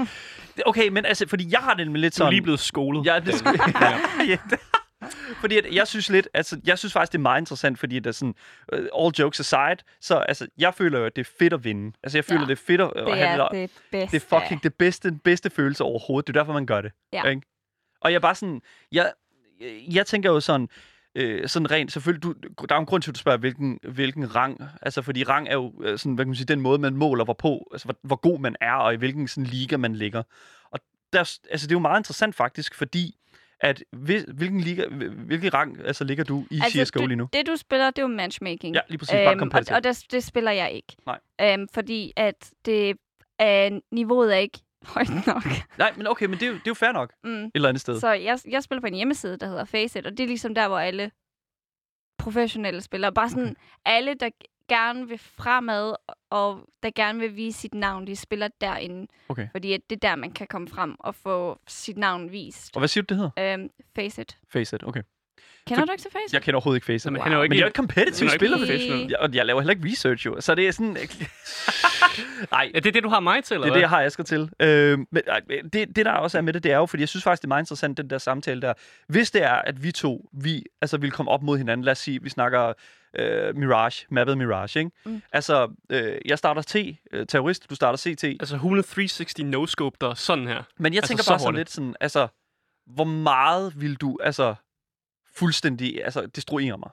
[0.65, 2.33] Okay, men altså, fordi jeg har det lidt Du er sådan...
[2.33, 3.05] lige blevet skolet.
[3.05, 3.59] Ja, det skal...
[4.29, 4.37] ja.
[4.49, 4.59] det-
[5.41, 8.07] Fordi at jeg synes lidt, altså, jeg synes faktisk, det er meget interessant, fordi det
[8.07, 8.33] er sådan,
[8.73, 11.97] uh, all jokes aside, så altså, jeg føler jo, at det er fedt at vinde.
[12.03, 12.45] Altså, jeg føler, Ja.
[12.47, 14.17] det er fedt at, Det at have er det, det bedste.
[14.19, 16.27] det er fucking det bedste, den bedste følelse overhovedet.
[16.27, 16.91] Det er derfor, man gør det.
[17.13, 17.23] Ja.
[17.23, 17.41] Ikke?
[18.01, 19.11] Og jeg er bare sådan, jeg,
[19.93, 20.69] jeg tænker jo sådan,
[21.15, 22.33] øh, sådan rent, selvfølgelig, du,
[22.69, 25.53] der er en grund til, at du spørger, hvilken, hvilken rang, altså fordi rang er
[25.53, 27.95] jo øh, sådan, hvad kan man sige, den måde, man måler hvor på, altså hvor,
[28.03, 30.23] hvor god man er, og i hvilken sådan liga man ligger.
[30.71, 30.79] Og
[31.13, 33.15] der, altså det er jo meget interessant faktisk, fordi
[33.61, 34.85] at hvil, hvilken liga,
[35.25, 37.29] hvilken rang altså ligger du i altså, CSGO lige nu?
[37.33, 38.75] Det, du spiller, det er jo matchmaking.
[38.75, 39.75] Ja, lige præcis, bare Øhm, og, competitive.
[39.75, 40.95] og det, det spiller jeg ikke.
[41.05, 41.19] Nej.
[41.41, 42.97] Øhm, fordi at det
[43.39, 45.43] er, niveauet er ikke højt nok.
[45.77, 47.29] Nej, men okay, men det er, jo, det er jo fair nok Mm.
[47.45, 47.99] et eller andet sted.
[47.99, 50.67] Så jeg, jeg spiller på en hjemmeside, der hedder Faceit, og det er ligesom der,
[50.67, 51.11] hvor alle
[52.17, 53.53] professionelle spillere, bare sådan Okay.
[53.85, 54.29] alle, der
[54.69, 55.95] gerne vil fremad,
[56.29, 59.07] og der gerne vil vise sit navn, de spiller derinde.
[59.29, 59.47] Okay.
[59.51, 62.75] Fordi at det er der, man kan komme frem og få sit navn vist.
[62.75, 63.53] Og hvad siger du, det hedder?
[63.53, 64.37] Øhm, Faceit.
[64.53, 65.01] Faceit, okay.
[65.67, 66.33] Kender du ikke til Faceit?
[66.33, 67.13] Jeg kender overhovedet ikke Faceit.
[67.13, 67.23] Wow.
[67.23, 69.07] kender jo ikke Men jeg er ikke competitive er spiller.
[69.09, 70.41] Jeg, og jeg laver heller ikke research, jo.
[70.41, 70.97] Så det er sådan...
[72.51, 74.23] Nej, Er det det, du har mig til, eller det er det, jeg har Asger
[74.23, 74.49] til.
[74.59, 75.21] Øh, men
[75.73, 77.45] det, det, der også er med det, det er jo, fordi jeg synes faktisk, det
[77.45, 78.73] er meget interessant, den der samtale der.
[79.07, 81.97] Hvis det er, at vi to, vi altså vil komme op mod hinanden, lad os
[81.97, 82.73] sige, vi snakker
[83.13, 84.91] øh, Mirage, mappet Mirage, ikke?
[85.05, 85.21] Mm.
[85.31, 86.75] Altså, øh, jeg starter T,
[87.11, 88.23] øh, terrorist, du starter CT.
[88.23, 90.63] Altså 160 no-scope der, sådan her.
[90.77, 91.59] Men jeg altså, tænker så bare sådan hurtigt.
[91.59, 92.27] lidt sådan, altså,
[92.85, 94.55] hvor meget vil du, altså,
[95.35, 96.89] fuldstændig, altså, destruere mig?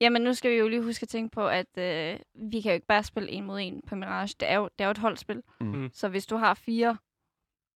[0.00, 2.18] Jamen, nu skal vi jo lige huske at tænke på, at øh,
[2.50, 4.34] vi kan jo ikke bare spille en mod en på Mirage.
[4.40, 5.42] Det er jo, det er jo et holdspil.
[5.60, 5.90] Mm.
[5.94, 6.96] Så hvis du har fire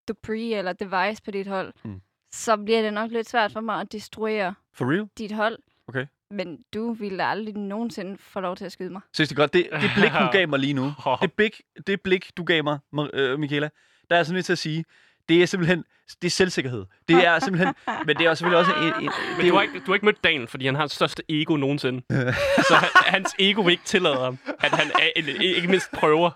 [0.09, 2.01] Dupree eller Device på dit hold, Mm.
[2.33, 5.09] så bliver det nok lidt svært for mig at destruere For real?
[5.19, 5.59] dit hold.
[5.89, 6.07] Okay.
[6.31, 9.01] Men du ville aldrig nogensinde få lov til at skyde mig.
[9.15, 9.53] Synes det godt?
[9.53, 12.79] Det, det blik, hun gav mig lige nu, det blik, det blik du gav mig,
[13.15, 13.69] øh, Michaela,
[14.11, 14.85] der er jeg sådan nødt til at sige,
[15.29, 15.85] det er simpelthen,
[16.23, 16.85] det er selvsikkerhed.
[17.09, 17.75] Det er simpelthen,
[18.07, 19.95] men det er selvfølgelig også en, en Men det er du har, ikke, du har
[19.95, 22.03] ikke mødt Daniel, fordi han har det største ego nogensinde.
[22.69, 25.09] så han, hans ego vil ikke tillade ham, at han er,
[25.41, 26.31] ikke mindst prøver.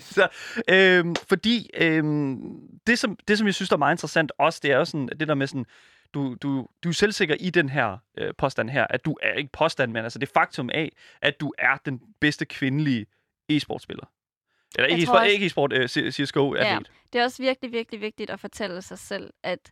[0.00, 0.28] så,
[0.68, 2.38] øhm, fordi øhm,
[2.86, 5.08] det, som, det, som jeg synes, der er meget interessant også, det er jo sådan,
[5.20, 5.66] det der med sådan,
[6.14, 9.52] du, du, du er selvsikker i den her øh, påstand her, at du er ikke
[9.52, 10.92] påstand, men altså det faktum af,
[11.22, 13.06] at du er den bedste kvindelige
[13.48, 14.06] e-sportspiller.
[14.74, 16.66] Eller ikke e-sport, også- ikke e-sport, øh, CSGO atlet.
[16.66, 16.78] Ja.
[17.12, 19.70] Det er også virkelig, virkelig vigtigt at fortælle sig selv, at,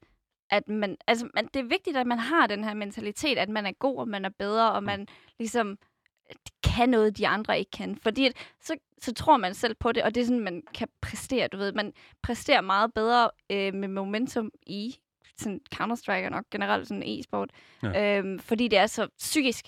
[0.51, 3.67] at man, altså, man, det er vigtigt, at man har den her mentalitet, at man
[3.67, 5.07] er god, og man er bedre, og man
[5.39, 5.79] ligesom
[6.65, 7.97] kan noget, de andre ikke kan.
[7.97, 8.31] Fordi
[8.61, 11.57] så, så tror man selv på det, og det er sådan, man kan præstere, du
[11.57, 11.73] ved.
[11.73, 14.97] Man præsterer meget bedre øh, med momentum i
[15.39, 17.51] sådan Counter-Strike og nok generelt sådan e-sport.
[17.83, 18.19] Ja.
[18.19, 19.67] Øhm, fordi det er så psykisk.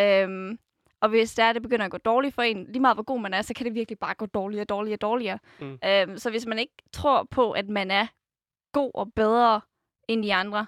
[0.00, 0.58] Øhm,
[1.04, 3.20] og hvis det er, det begynder at gå dårligt for en, lige meget hvor god
[3.20, 5.38] man er, så kan det virkelig bare gå dårligere og dårligere og dårligere.
[5.60, 5.78] Mm.
[5.84, 8.06] Øhm, så hvis man ikke tror på, at man er
[8.72, 9.60] god og bedre
[10.08, 10.66] end de andre,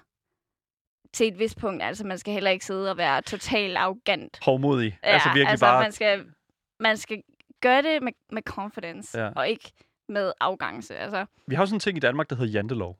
[1.13, 4.39] til et vist punkt, altså man skal heller ikke sidde og være totalt arrogant.
[4.45, 4.99] Hovmodig.
[5.03, 5.81] Ja, altså virkelig altså, bare...
[5.81, 6.25] Man skal,
[6.79, 7.23] man skal
[7.61, 9.25] gøre det med, med confidence, Ja.
[9.25, 9.31] ja.
[9.35, 9.71] og ikke
[10.09, 10.95] med afgangse.
[10.97, 12.97] Altså, Vi har jo sådan en ting i Danmark, der hedder jantelov.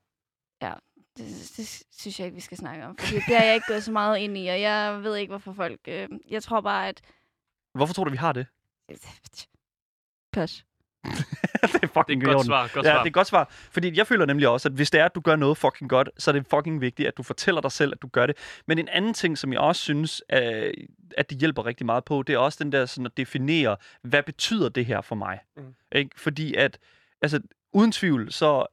[0.62, 2.98] det, det synes jeg ikke, vi skal snakke om.
[2.98, 5.54] Fordi det har jeg ikke gået så meget ind i, og jeg ved ikke, hvorfor
[5.54, 5.80] folk...
[5.88, 7.02] Øh, jeg tror bare, at...
[7.78, 8.46] Hvorfor tror du, vi har det?
[10.34, 10.64] Pas.
[11.06, 11.12] det
[11.64, 12.70] er Det er fucking et i godt svar.
[12.74, 12.98] Godt ja, svar.
[12.98, 13.48] det er et godt svar.
[13.52, 16.10] Fordi jeg føler nemlig også, at hvis det er, at du gør noget fucking godt,
[16.18, 18.38] så er det fucking vigtigt, at du fortæller dig selv, at du gør det.
[18.68, 20.74] Men en anden ting, som jeg også synes, øh,
[21.18, 24.24] at det hjælper rigtig meget på, det er også den der sådan at definere, hvad
[24.24, 25.40] betyder det her for mig?
[25.58, 25.64] Mm.
[25.92, 26.12] Ikke?
[26.18, 26.80] Fordi at,
[27.22, 27.40] altså,
[27.74, 28.66] uden tvivl, så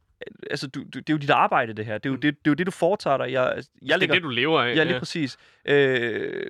[0.50, 1.98] altså, du, du, det er jo dit arbejde, det her.
[1.98, 2.20] Det er jo, Mm.
[2.20, 3.32] det, det, er jo det, du foretager dig.
[3.32, 4.76] Jeg, jeg det er ligger, det, du lever af.
[4.76, 5.36] Ja, lige præcis.
[5.64, 6.46] Øh,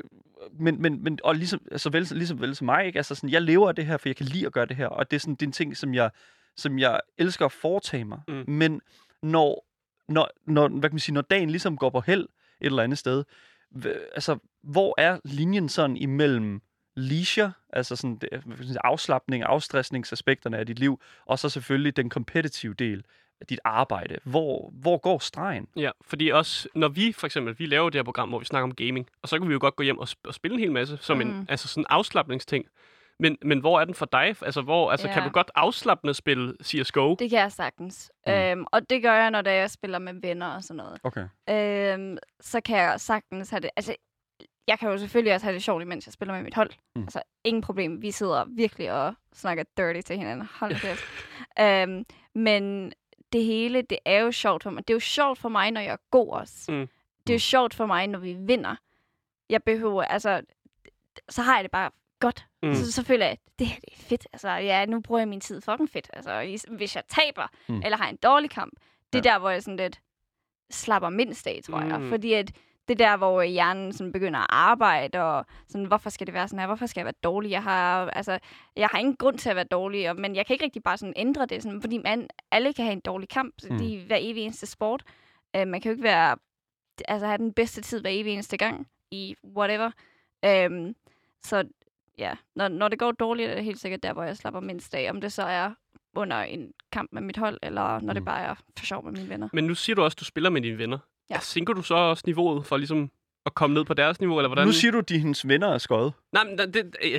[0.52, 2.96] men, men, men og ligesom, altså, vel, ligesom vel som mig, ikke?
[2.96, 4.86] Altså, sådan, jeg lever af det her, for jeg kan lide at gøre det her,
[4.86, 6.10] og det er, sådan, det er en ting, som jeg,
[6.56, 8.20] som jeg elsker at foretage mig.
[8.28, 8.44] Mm.
[8.48, 8.80] Men
[9.22, 9.66] når,
[10.08, 12.22] når, når, hvad kan man sige, når dagen ligesom går på held
[12.60, 13.24] et eller andet sted,
[14.14, 16.62] altså, hvor er linjen sådan imellem
[16.96, 18.18] leisure, altså sådan
[18.84, 23.04] afslappning, afstressningsaspekterne af dit liv, og så selvfølgelig den competitive del
[23.44, 24.18] dit arbejde.
[24.24, 25.68] Hvor, hvor går stregen?
[25.76, 28.64] Ja, fordi også, når vi for eksempel, vi laver det her program, hvor vi snakker
[28.64, 30.60] om gaming, og så kan vi jo godt gå hjem og, sp- og spille en
[30.60, 31.46] hel masse, som en, Mhm.
[31.48, 32.64] altså sådan en afslappningsting.
[33.20, 34.36] Men, men hvor er den for dig?
[34.42, 35.24] Altså, hvor, altså kan Ja.
[35.28, 37.14] du godt afslappende spille CSGO?
[37.18, 38.12] Det kan jeg sagtens.
[38.26, 38.32] Mm.
[38.32, 38.38] Mm.
[38.38, 41.00] Øhm, og det gør jeg, når jeg spiller med venner og sådan noget.
[41.04, 41.28] Okay.
[41.50, 43.70] Øhm, så kan jeg sagtens have det...
[43.76, 43.94] Altså,
[44.68, 46.70] jeg kan jo selvfølgelig også have det sjovt, imens jeg spiller med mit hold.
[46.70, 47.00] Mm.
[47.00, 47.02] Mm.
[47.02, 48.02] Altså, ingen problem.
[48.02, 50.48] Vi sidder virkelig og snakker dirty til hinanden.
[50.60, 51.04] Hold kæft.
[51.60, 52.04] øhm,
[52.34, 52.92] men
[53.34, 54.88] det hele, det er jo sjovt for mig.
[54.88, 56.72] Det er jo sjovt for mig, når jeg er god også.
[56.72, 56.78] Mm.
[56.78, 57.32] Det er Mm.
[57.34, 58.76] jo sjovt for mig, når vi vinder.
[59.50, 60.42] Jeg behøver, altså...
[61.28, 62.46] Så har jeg det bare godt.
[62.62, 62.68] Mm.
[62.68, 62.74] Mm.
[62.74, 64.26] Så, så føler jeg, at det her det er fedt.
[64.32, 66.10] Altså, ja, nu bruger jeg min tid fucking fedt.
[66.12, 67.74] Altså, hvis jeg taber, Mm.
[67.74, 67.82] mm.
[67.84, 68.72] eller har en dårlig kamp,
[69.12, 69.34] det er Ja.
[69.34, 70.00] der, hvor jeg sådan lidt
[70.70, 72.00] slapper mindst af, tror jeg.
[72.00, 72.08] Mm.
[72.08, 72.52] Fordi at
[72.88, 76.48] det er der, hvor hjernen sådan begynder at arbejde, og sådan, hvorfor skal det være
[76.48, 76.66] sådan her?
[76.66, 77.50] Hvorfor skal jeg være dårlig?
[77.50, 78.38] Jeg har, altså,
[78.76, 80.96] jeg har ingen grund til at være dårlig, og, men jeg kan ikke rigtig bare
[80.98, 83.54] sådan ændre det, sådan, fordi man, alle kan have en dårlig kamp.
[83.70, 83.76] Mm.
[83.76, 85.02] Er hver evig eneste sport.
[85.58, 86.36] Uh, man kan jo ikke være,
[87.08, 89.90] altså, have den bedste tid hver evig eneste gang i whatever.
[90.68, 90.94] Um,
[91.42, 91.64] så
[92.18, 94.94] ja, når, når det går dårligt, er det helt sikkert der, hvor jeg slapper mindst
[94.94, 95.10] af.
[95.10, 95.70] Om det så er
[96.16, 98.14] under en kamp med mit hold, eller når Mm.
[98.14, 99.48] det bare er for sjov med mine venner.
[99.52, 100.98] Men nu siger du også, at du spiller med dine venner.
[101.30, 101.40] Ja.
[101.40, 103.10] Sænker du så også niveauet for ligesom
[103.46, 104.66] at komme ned på deres niveau, eller hvordan?
[104.66, 106.12] Nu siger du, at dine venner er skøjet.
[106.32, 107.10] Nej, men det, øh,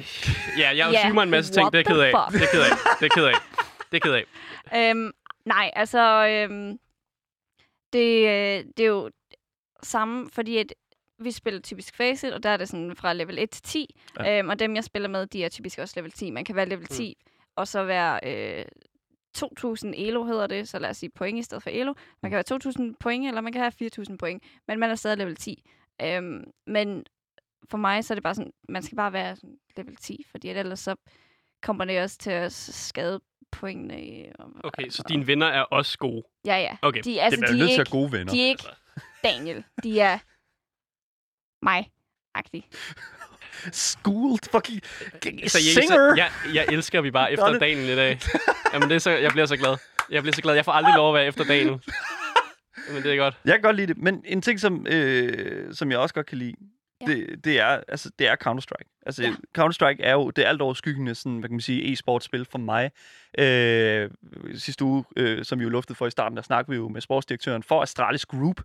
[0.59, 2.13] ja, jeg yeah, mig en masse ting, det er ked af.
[2.31, 2.69] Det er ked af.
[2.99, 3.33] Det er ked af.
[3.91, 4.25] Det er ked af.
[4.91, 5.11] Øhm,
[5.45, 6.79] nej, altså, øhm,
[7.93, 9.11] det, øh, det er jo
[9.83, 10.73] samme, fordi at
[11.19, 14.23] vi spiller typisk Faceit, og der er det sådan fra level 1 til 10, Ja.
[14.23, 14.39] ja.
[14.39, 16.31] øhm, og dem, jeg spiller med, de er typisk også level 10.
[16.31, 17.31] Man kan være level 10, mm.
[17.55, 18.65] og så være øh,
[19.37, 21.93] 2.000 elo, hedder det, så lad os sige point i stedet for elo.
[22.21, 25.17] Man kan være 2.000 point, eller man kan have 4.000 point, men man er stadig
[25.17, 25.69] level 10.
[26.01, 27.05] Øhm, men
[27.69, 30.49] for mig, så er det bare sådan, man skal bare være sådan level 10, fordi
[30.49, 30.95] ellers så
[31.63, 33.19] kommer det også til at skade
[33.51, 34.05] pointene.
[34.05, 36.23] i- og- Okay, så dine venner er også gode.
[36.45, 36.77] Ja, ja.
[36.81, 38.33] Okay, De, altså, det er de, nødt til at have gode venner.
[38.33, 38.63] de er ikke
[39.23, 39.63] Daniel.
[39.83, 40.17] De er
[41.65, 41.91] mig.
[43.71, 44.81] Schooled fucking
[45.23, 46.13] Seriøst, singer.
[46.17, 48.19] jeg, jeg elsker, at vi bare efter dagen i dag.
[48.73, 49.75] Jamen, det er så, jeg bliver så glad.
[50.11, 50.53] Jeg bliver så glad.
[50.55, 51.81] Jeg får aldrig lov at være efter dagen.
[52.93, 53.37] Men det er godt.
[53.45, 56.37] Jeg kan godt lide det, men en ting, som, øh, som jeg også godt kan
[56.37, 56.53] lide,
[57.01, 57.05] Ja.
[57.13, 59.01] det, det, er, altså, det er Counter-Strike.
[59.05, 59.33] Altså, Ja.
[59.57, 62.91] Counter-Strike er jo det alt overskyggende sådan, hvad kan man sige, e-sportspil for mig.
[63.39, 64.09] Øh,
[64.55, 67.01] sidste uge, øh, som vi jo luftede for i starten, der snakkede vi jo med
[67.01, 68.61] sportsdirektøren for Astralis Group.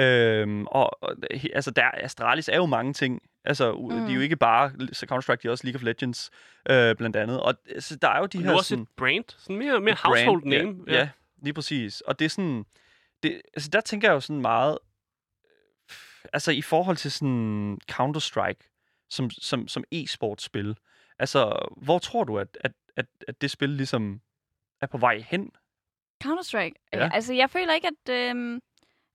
[0.00, 1.14] Øh, og, og
[1.54, 3.22] altså, der, Astralis er jo mange ting.
[3.44, 3.88] Altså, mm.
[3.88, 4.22] de er jo Mm.
[4.22, 6.30] ikke bare så Counter-Strike, de er også League of Legends,
[6.70, 7.40] øh, blandt andet.
[7.40, 8.52] Og altså, der er jo de Du her...
[8.52, 9.24] også sådan, et brand.
[9.38, 10.84] Sådan mere, mere brand, household name.
[10.86, 11.08] Ja, ja,
[11.42, 12.00] lige præcis.
[12.00, 12.64] Og det er sådan...
[13.22, 14.78] Det, altså, der tænker jeg jo sådan meget...
[16.32, 18.66] Altså, i forhold til sådan Counter-Strike
[19.10, 20.74] som, som, som e-sportspil.
[21.18, 24.20] Altså, hvor tror du, at, at, at, at det spil ligesom
[24.80, 25.50] er på vej hen?
[26.24, 26.88] Counter-Strike?
[26.92, 26.98] Ja.
[26.98, 27.10] Ja.
[27.12, 28.60] Altså, jeg føler ikke, at, øhm,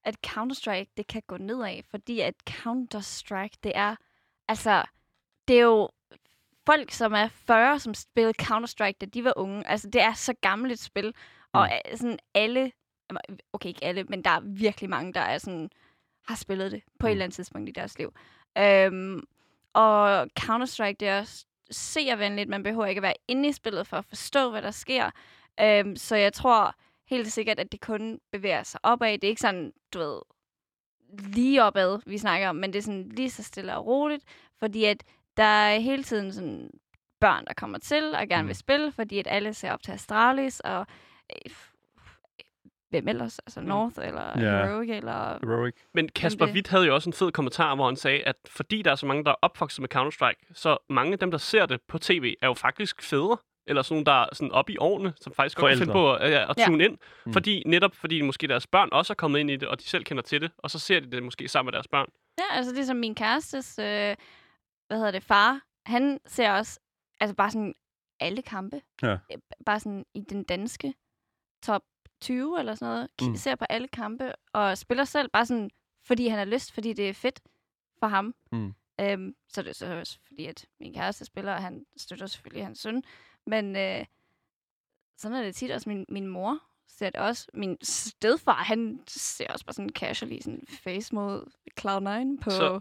[0.04, 3.96] at Counter-Strike, det kan gå nedad, fordi at Counter-Strike, det er,
[4.48, 4.84] altså,
[5.48, 5.90] det er jo
[6.66, 9.68] folk, som er 40, som spillede Counter-Strike, da de var unge.
[9.68, 11.14] Altså, det er så gammelt et spil,
[11.54, 12.72] og øh, sådan alle,
[13.54, 15.70] okay, ikke alle, men der er virkelig mange, der er sådan,
[16.28, 17.08] har spillet det på mm.
[17.08, 17.12] et Mm.
[17.12, 18.14] eller andet tidspunkt i deres liv.
[18.58, 19.24] Øhm,
[19.74, 22.50] og Counter-Strike, det er også seervenligt.
[22.50, 25.12] Man behøver ikke at være inde i spillet for at forstå, hvad der sker.
[25.62, 26.76] Øhm, så jeg tror
[27.10, 29.14] helt sikkert, at det kun bevæger sig opad.
[29.14, 30.22] Det er ikke sådan, du ved,
[31.34, 34.24] lige opad, vi snakker om, men det er sådan lige så stille og roligt,
[34.60, 35.04] fordi at
[35.38, 36.70] der er hele tiden sådan
[37.22, 38.48] børn, der kommer til og gerne Mm.
[38.48, 40.86] vil spille, fordi at alle ser op til Astralis, og
[41.46, 41.52] øh,
[42.90, 43.40] hvem ellers?
[43.40, 44.66] Altså North, eller Ja.
[44.66, 45.38] Heroic, eller...
[45.48, 45.74] Heroic.
[45.94, 48.92] Men Kasper Witt havde jo også en fed kommentar, hvor han sagde, at fordi der
[48.92, 51.82] er så mange, der er opvokset med Counter-Strike, så mange af dem, der ser det
[51.88, 53.38] på tv, er jo faktisk fædre.
[53.68, 56.14] Eller sådan nogle, der er sådan oppe i årene, som faktisk godt kan finde på
[56.14, 56.66] at, ja, at Ja.
[56.66, 56.98] tune ind.
[57.26, 57.34] Mm.
[57.34, 60.04] Fordi, netop fordi måske deres børn også er kommet ind i det, og de selv
[60.04, 62.08] kender til det, og så ser de det måske sammen med deres børn.
[62.38, 64.16] Ja, altså ligesom min kærestes, øh,
[64.88, 66.80] hvad hedder det, far, han ser også,
[67.20, 67.74] altså bare sådan
[68.20, 68.82] alle kampe.
[69.02, 69.12] Ja.
[69.12, 70.94] Øh, Bare sådan i den danske
[71.64, 71.82] top
[72.22, 73.10] 20 eller sådan noget.
[73.22, 73.36] Mm.
[73.36, 75.70] Ser på alle kampe og spiller selv bare sådan,
[76.06, 77.40] fordi han har lyst, fordi det er fedt
[78.00, 78.36] for ham.
[78.52, 78.74] Mm.
[79.02, 82.66] Øhm, så det er så også fordi, at min kæreste spiller, og han støtter selvfølgelig
[82.66, 83.04] hans søn.
[83.48, 84.06] Men øh,
[85.18, 87.48] sådan er det tit også min, min mor ser det også.
[87.54, 91.42] Min stedfar, han ser også bare sådan casually sådan face mod
[91.82, 92.80] Cloud9 på Så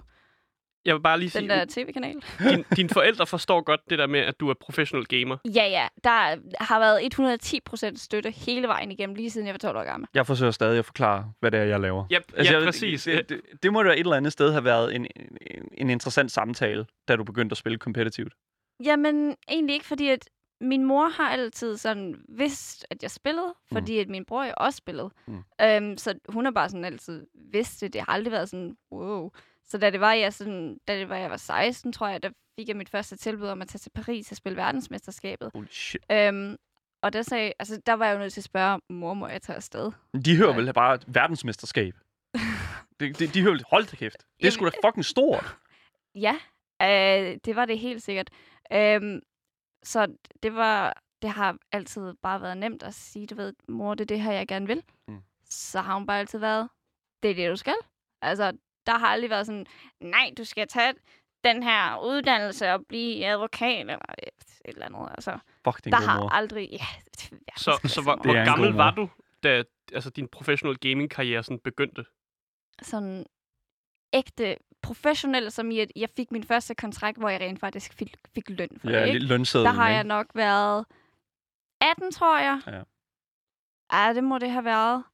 [0.84, 2.14] Jeg vil bare lige den sige, der tv-kanal.
[2.50, 5.36] din, dine forældre forstår godt det der med, at du er professional gamer.
[5.44, 5.88] Ja, ja.
[6.04, 10.08] Der har været 110% støtte hele vejen igennem, lige siden jeg var 12 år gammel.
[10.14, 12.04] Jeg forsøger stadig at forklare, hvad det er, jeg laver.
[12.10, 13.02] Ja, Altså, ja jeg- præcis.
[13.04, 15.38] Det, det, det må da et eller andet sted have været en, en,
[15.72, 18.32] en interessant samtale, da du begyndte at spille competitivt.
[18.84, 20.28] Jamen, egentlig ikke, fordi at
[20.60, 24.76] min mor har altid sådan vidst, at jeg spillede, fordi at min bror jo også
[24.76, 25.10] spillede.
[25.26, 25.42] Mm.
[25.60, 27.92] Øhm, så hun har bare sådan altid vidst det.
[27.92, 29.30] Det har aldrig været sådan, wow.
[29.64, 32.30] Så da det var, jeg, sådan, da det var, jeg var 16, tror jeg, der
[32.58, 35.50] fik jeg mit første tilbud om at tage til Paris og spille verdensmesterskabet.
[35.54, 36.02] Holy shit.
[36.12, 36.56] Øhm,
[37.02, 39.42] og der, sagde, altså, der var jeg jo nødt til at spørge, mor, må jeg
[39.42, 39.92] tage afsted?
[40.24, 40.56] De hører Ja.
[40.56, 41.94] vel bare et verdensmesterskab.
[43.00, 44.16] de, de, de hører, hold da kæft.
[44.18, 45.56] Det er Jamen, sgu da fucking stort.
[46.14, 46.36] Ja,
[46.82, 48.30] øh, det var det helt sikkert.
[48.72, 49.20] Øhm,
[49.84, 54.00] så det var, det har altid bare været nemt at sige, du ved, mor, det
[54.04, 54.82] er det her, jeg gerne vil.
[55.08, 55.22] Mm.
[55.44, 56.68] Så har hun bare altid været,
[57.22, 57.74] det er det, du skal.
[58.22, 58.52] Altså,
[58.86, 59.66] der har aldrig været sådan,
[60.00, 60.94] nej, du skal tage
[61.44, 64.30] den her uddannelse og blive advokat, eller et
[64.64, 65.08] eller andet.
[65.10, 66.28] Altså, Fuck, det der er en god har mor.
[66.28, 66.68] aldrig...
[66.72, 66.86] Ja,
[67.56, 69.10] Så, så hvor, Det hvor gammel var du,
[69.42, 72.04] da altså, din professional gaming-karriere sådan begyndte?
[72.82, 73.26] sådan
[74.12, 78.16] ægte professionel, som i, at jeg fik min første kontrakt, hvor jeg rent faktisk fik,
[78.34, 79.06] fik løn for Ja, det.
[79.06, 79.18] Ikke?
[79.18, 79.96] lønsedlen, Der har ikke?
[79.96, 80.84] jeg nok været
[81.80, 82.60] 18, tror jeg.
[82.66, 82.82] Ja.
[83.92, 85.04] Ja, det må det have været.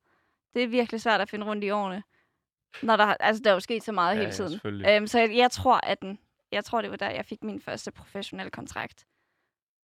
[0.54, 2.02] Det er virkelig svært at finde rundt i årene.
[2.82, 4.50] Når der, altså, der er jo sket så meget Ja, hele ja, tiden.
[4.50, 4.86] selvfølgelig.
[4.88, 6.18] øhm, så jeg, jeg tror, at den,
[6.52, 9.06] jeg tror, det var der, jeg fik min første professionelle kontrakt.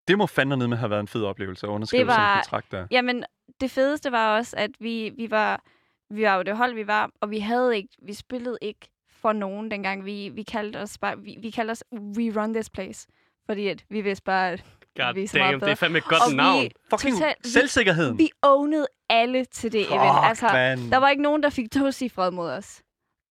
[0.09, 2.35] Det må fandme ned med have været en fed oplevelse at underskrive Det sådan var-
[2.37, 2.87] en kontrakt der.
[2.91, 3.25] Jamen,
[3.61, 5.63] det fedeste var også, at vi, vi var
[6.11, 8.89] vi var jo det hold, vi var, og vi havde ikke, vi spillede ikke
[9.27, 10.05] for nogen dengang.
[10.05, 13.09] Vi, vi kaldte os bare, vi, vi kaldte os We Run This Place.
[13.47, 14.65] Fordi at vi vidste bare, at
[14.97, 16.69] God Vi er så meget damn, det er fandme et godt Og vi- navn.
[16.91, 18.19] Fucking Total- vi- selvsikkerheden.
[18.19, 19.91] vi ownede alle til det event.
[20.01, 20.91] Fuck, Altså, man.
[20.91, 22.83] der var ikke nogen, der fik to cifre mod os.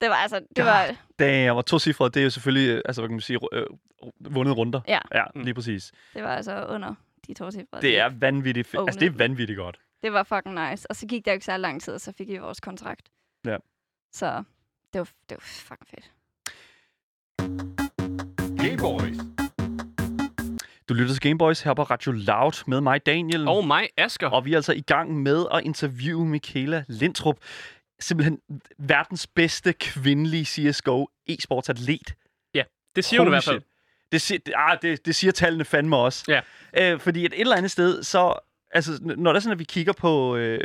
[0.01, 0.63] Det var altså, det God.
[0.65, 3.39] var, Damn, og to cifre, det er jo selvfølgelig, øh, altså hvad kan man sige,
[3.53, 3.65] øh,
[4.19, 4.81] vundet runder.
[4.87, 4.99] Ja.
[5.15, 5.41] Ja, Mm.
[5.43, 5.91] lige præcis.
[6.13, 6.93] det var altså under
[7.27, 7.81] de to cifre.
[7.81, 8.81] Det er vanvittigt fedt.
[8.81, 9.79] Altså, det er vanvittigt godt.
[10.03, 10.87] Det var fucking nice.
[10.89, 13.09] Og så gik der jo ikke så lang tid, og så fik vi vores kontrakt.
[13.45, 13.57] Ja.
[14.13, 14.43] Så
[14.95, 16.11] det var, det var fucking fedt.
[18.61, 19.17] Gameboys.
[20.89, 23.47] Du lytter til Gameboys her på Radio Loud med mig, Daniel.
[23.47, 24.27] Og mig, Asger.
[24.27, 27.37] Og vi er altså i gang med at interviewe Michaela Lindtrup.
[27.99, 28.39] Simpelthen
[28.77, 32.15] verdens bedste kvindelige CSGO e-sportsatlet.
[32.95, 33.61] Det siger hun i Holy hvert fald.
[34.11, 36.25] Det, siger, det, ah, det, det siger tallene fandme også.
[36.27, 36.41] Ja.
[36.93, 38.39] Øh, fordi et, et eller andet sted, så...
[38.75, 40.35] Altså, når det er sådan, at vi kigger på...
[40.35, 40.59] Øh,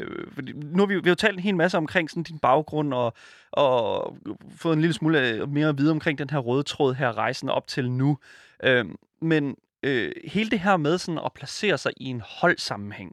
[0.54, 3.14] nu har vi, vi har jo talt en hel masse omkring sådan din baggrund, og,
[3.50, 4.16] og
[4.56, 7.48] fået en lille smule øh, mere at vide omkring den her røde tråd her, rejsen
[7.48, 8.18] op til nu.
[8.64, 8.84] Øh,
[9.20, 13.12] men øh, hele det her med sådan at placere sig i en holdsammenhæng.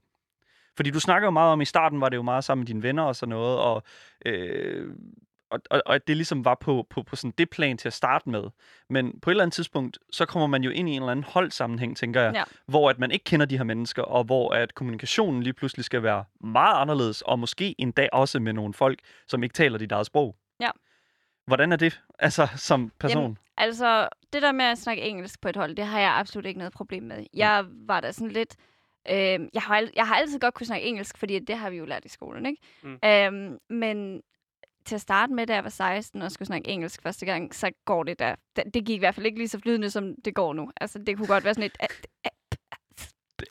[0.75, 2.83] Fordi du snakker jo meget om, i starten var det jo meget sammen med dine
[2.83, 3.83] venner og sådan noget, og,
[4.25, 4.93] øh,
[5.49, 7.93] og, og, og at det ligesom var på, på, på sådan det plan til at
[7.93, 8.43] starte med.
[8.89, 11.23] Men på et eller andet tidspunkt, så kommer man jo ind i en eller anden
[11.23, 12.43] holdsammenhæng, tænker jeg, Ja.
[12.65, 16.03] hvor at man ikke kender de her mennesker, og hvor at kommunikationen lige pludselig skal
[16.03, 20.05] være meget anderledes, og måske endda også med nogle folk, som ikke taler dit eget
[20.05, 20.35] sprog.
[20.59, 20.69] Ja.
[21.47, 23.21] Hvordan er det, altså som person?
[23.23, 26.45] Jamen, Altså, det der med at snakke engelsk på et hold, det har jeg absolut
[26.45, 27.25] ikke noget problem med.
[27.33, 28.55] Jeg var da sådan lidt...
[29.09, 29.15] Øh,
[29.53, 32.05] jeg, har, jeg har altid godt kunne snakke engelsk, fordi det har vi jo lært
[32.05, 32.61] i skolen, ikke?
[32.83, 32.99] Mm.
[33.05, 34.21] Øhm, men
[34.87, 37.71] til at starte med, da jeg var 16 og skulle snakke engelsk første gang, så
[37.85, 38.35] går det da.
[38.55, 40.71] Det, det gik i hvert fald ikke lige så flydende, som det går nu.
[40.81, 41.77] Altså, det kunne godt være sådan et...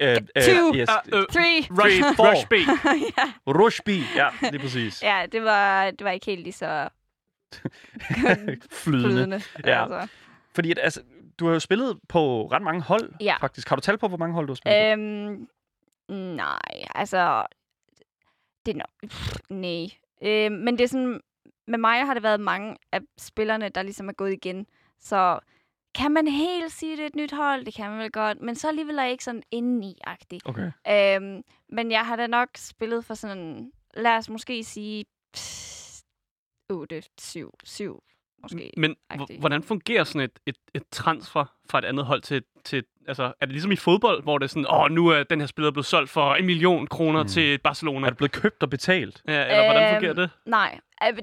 [0.03, 0.75] Uh, øh, Two.
[0.75, 0.89] yes.
[1.13, 1.59] Uh, uh, three!
[1.71, 2.31] Rush, Four.
[2.33, 2.53] Rush B.
[3.19, 5.03] ja, Rushby, ja, lige præcis.
[5.03, 6.89] ja det, var, det var ikke helt lige så
[8.13, 8.59] Flydende.
[8.71, 9.43] flydende.
[9.65, 9.83] Ja.
[9.83, 10.09] Altså.
[10.55, 11.03] Fordi at, altså,
[11.39, 13.37] du har jo spillet på ret mange hold, Ja.
[13.41, 13.69] faktisk.
[13.69, 15.47] Har du tal på, hvor mange hold du har spillet Øhm,
[16.37, 16.59] nej,
[16.95, 17.47] altså...
[18.67, 19.13] Det er nok...
[19.51, 19.87] Nej.
[20.23, 21.21] Øhm, men det er sådan...
[21.69, 24.67] Med mig har det været mange af spillerne, der ligesom er gået igen.
[25.01, 25.41] Så
[25.95, 27.65] kan man helt sige, det er et nyt hold?
[27.65, 28.41] Det kan man vel godt.
[28.41, 30.41] Men så alligevel er jeg ikke sådan indeni-agtig.
[30.45, 30.71] Okay.
[30.89, 33.73] Øhm, men jeg har da nok spillet for sådan...
[33.95, 35.05] Lad os måske sige...
[36.71, 38.03] 8, 7, 7
[38.43, 38.71] måske.
[38.77, 38.97] Men
[39.39, 43.47] hvordan fungerer sådan et, et, et transfer fra et andet hold til, til altså, er
[43.47, 45.87] det ligesom i fodbold, hvor det er sådan, åh, nu er den her spiller blevet
[45.87, 47.29] solgt for en million kroner Mm.
[47.29, 48.07] til Barcelona?
[48.07, 49.23] Er du blevet købt og betalt?
[49.29, 50.31] Ja, eller hvordan Øhm, fungerer det?
[50.47, 50.79] Nej,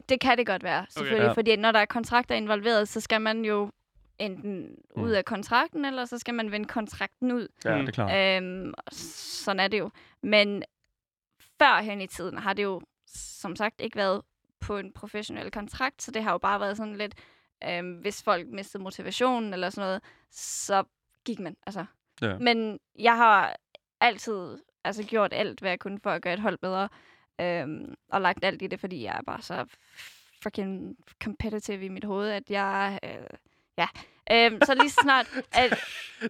[0.10, 1.20] det kan det godt være, selvfølgelig.
[1.24, 1.26] Ja.
[1.26, 1.36] Okay.
[1.36, 3.72] Fordi når der er kontrakter involveret, så skal man jo
[4.20, 5.04] enten Mm.
[5.04, 7.48] ud af kontrakten, eller så skal man vende kontrakten ud.
[7.66, 7.82] Ja, Mm.
[7.86, 8.44] det er klart.
[8.44, 9.90] Øhm, sådan er det jo.
[10.24, 10.64] Men
[11.62, 14.22] førhen i tiden har det jo som sagt ikke været
[14.60, 17.16] på en professionel kontrakt, så det har jo bare været sådan lidt,
[17.70, 20.84] øhm, hvis folk mistede motivationen eller sådan noget, så
[21.26, 21.56] gik man.
[21.66, 21.86] Altså.
[22.22, 22.38] Ja.
[22.38, 23.56] Men jeg har
[24.02, 26.90] altid altså, gjort alt, hvad jeg kunne for at gøre et hold bedre,
[27.42, 29.66] øhm, og lagt alt i det, fordi jeg er bare så
[30.44, 33.00] freaking competitive i mit hoved, at jeg...
[33.04, 33.28] Øh,
[33.78, 33.88] ja.
[34.32, 35.28] Øhm, så lige snart...
[35.52, 35.80] At,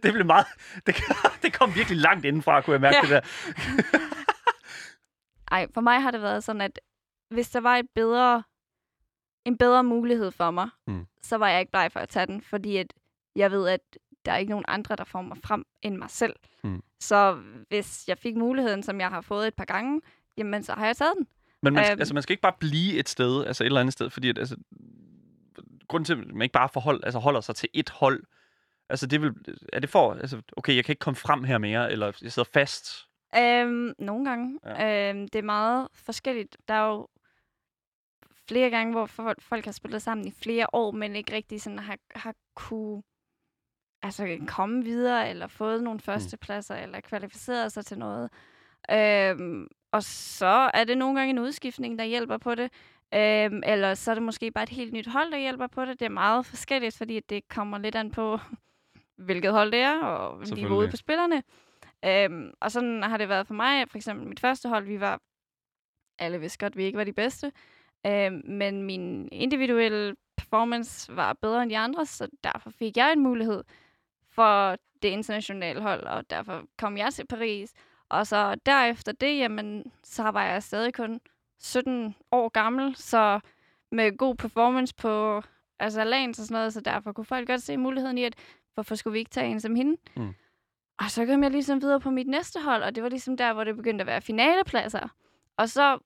[0.03, 0.45] Det blev meget...
[0.85, 0.95] Det,
[1.41, 3.01] det kom virkelig langt indenfra, kunne jeg mærke Ja.
[3.01, 3.21] det der.
[5.51, 6.79] Ej, for mig har det været sådan, at
[7.29, 8.43] hvis der var et bedre,
[9.45, 11.05] en bedre mulighed for mig, Mm.
[11.21, 12.93] så var jeg ikke bleg for at tage den, fordi at
[13.35, 13.81] jeg ved, at
[14.25, 16.35] der er ikke nogen andre, der får mig frem end mig selv.
[16.63, 16.81] Mm.
[16.99, 20.01] Så hvis jeg fik muligheden, som jeg har fået et par gange,
[20.37, 21.27] jamen så har jeg taget den.
[21.61, 21.99] Men man, Øhm.
[21.99, 24.37] altså, man skal ikke bare blive et sted, altså et eller andet sted, fordi at,
[24.37, 24.55] altså,
[25.87, 28.23] grunden til, at man ikke bare forhold, altså, holder sig til et hold,
[28.89, 29.33] altså det vil,
[29.73, 32.49] er det for, altså, okay, jeg kan ikke komme frem her mere, eller jeg sidder
[32.53, 33.07] fast.
[33.37, 34.59] Øhm, nogle gange.
[34.65, 35.09] Ja.
[35.09, 36.57] Øhm, det er meget forskelligt.
[36.67, 37.07] Der er jo
[38.47, 41.79] flere gange, hvor folk, folk har spillet sammen i flere år, men ikke rigtig sådan
[41.79, 43.03] har, har kunne
[44.03, 48.29] altså, komme videre, eller fået nogle førstepladser, eller kvalificeret sig til noget.
[48.91, 52.71] Øhm, og så er det nogle gange en udskiftning, der hjælper på det.
[53.13, 55.99] Øhm, eller så er det måske bare et helt nyt hold, der hjælper på det.
[55.99, 58.39] Det er meget forskelligt, fordi det kommer lidt an på,
[59.25, 61.43] hvilket hold det er, og niveauet på spillerne.
[62.05, 63.89] Øhm, og sådan har det været for mig.
[63.89, 65.19] For eksempel mit første hold, vi var,
[66.19, 67.51] alle vidste godt, vi ikke var de bedste.
[68.05, 73.23] Øhm, men min individuelle performance var bedre end de andre, så derfor fik jeg en
[73.23, 73.63] mulighed
[74.35, 77.73] for det internationale hold, og derfor kom jeg til Paris.
[78.09, 81.19] Og så derefter det, jamen, så var jeg stadig kun
[81.59, 83.39] 17 år gammel, så
[83.91, 85.41] med god performance på
[85.79, 88.35] altså lands og sådan noget, så derfor kunne folk godt se muligheden i, at
[88.73, 89.97] hvorfor skulle vi ikke tage en som hende?
[90.15, 90.33] Mm.
[90.99, 93.53] Og så kom jeg ligesom videre på mit næste hold, og det var ligesom der,
[93.53, 95.07] hvor det begyndte at være finalepladser.
[95.57, 95.99] Og så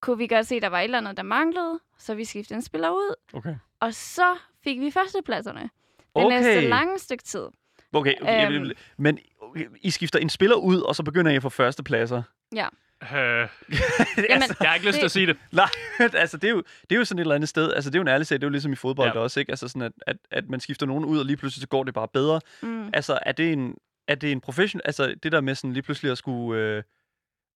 [0.00, 2.56] kunne vi godt se, at der var et eller andet, der manglede, så vi skiftede
[2.56, 3.14] en spiller ud.
[3.32, 3.56] Okay.
[3.80, 5.70] Og så fik vi førstepladserne.
[6.16, 6.36] Det Okay.
[6.42, 7.44] næste lange stykke tid.
[7.92, 8.70] Okay, okay Øhm.
[8.98, 12.22] men okay, I skifter en spiller ud, og så begynder I at få førstepladser.
[12.56, 12.58] Øh,
[13.10, 13.48] Jamen,
[14.60, 15.36] jeg har ikke lyst til det- at sige det.
[15.52, 15.68] Nej,
[16.22, 17.98] altså det er, jo, det er jo sådan et eller andet sted, altså det er
[17.98, 19.18] jo en ærlig sag, det er jo ligesom i fodbold Ja.
[19.18, 19.22] ja.
[19.22, 19.52] også, ikke?
[19.52, 21.94] Altså sådan, at, at, at man skifter nogen ud, og lige pludselig så går det
[21.94, 22.40] bare bedre.
[22.62, 22.90] Mm.
[22.92, 23.74] Altså er det en,
[24.08, 26.82] er det en profession, altså det der med sådan lige pludselig at skulle, øh,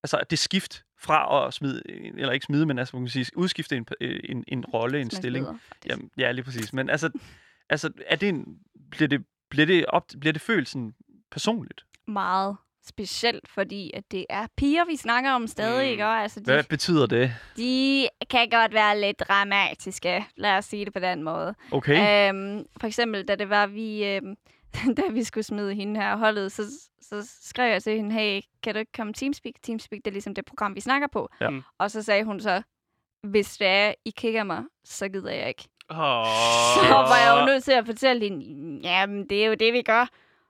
[0.05, 1.83] altså det skift fra at smide,
[2.17, 5.47] eller ikke smide, men altså man kan sige, udskifte en, en, en rolle, en stilling.
[5.47, 5.87] faktisk.
[5.87, 6.73] Jamen, ja, lige præcis.
[6.73, 7.11] Men altså,
[7.71, 8.59] altså er det en,
[8.91, 10.95] bliver det, bliver det, op, bliver det sådan
[11.31, 11.85] personligt?
[12.07, 12.57] Meget.
[12.87, 15.91] specielt, fordi at det er piger, vi snakker om stadig, Mm.
[15.91, 16.05] ikke?
[16.07, 17.35] Og altså, de, Hvad betyder det?
[17.57, 21.55] de kan godt være lidt dramatiske, lad os sige det på den måde.
[21.73, 22.29] Okay.
[22.33, 24.37] Øhm, for eksempel, da det var, vi, øhm,
[24.97, 26.63] da vi skulle smide hende her holdet, så,
[27.03, 29.55] så skrev jeg til hende, hey, kan du ikke komme Teamspeak?
[29.63, 31.29] Teamspeak, det er ligesom det program, vi snakker på.
[31.41, 31.51] Ja.
[31.79, 32.63] Og så sagde hun så,
[33.23, 35.65] hvis det er, I kigger mig, så gider jeg ikke.
[35.91, 36.25] Oh.
[36.75, 39.83] Så var jeg jo nødt til at fortælle hende, jamen, det er jo det, vi
[39.83, 40.09] gør.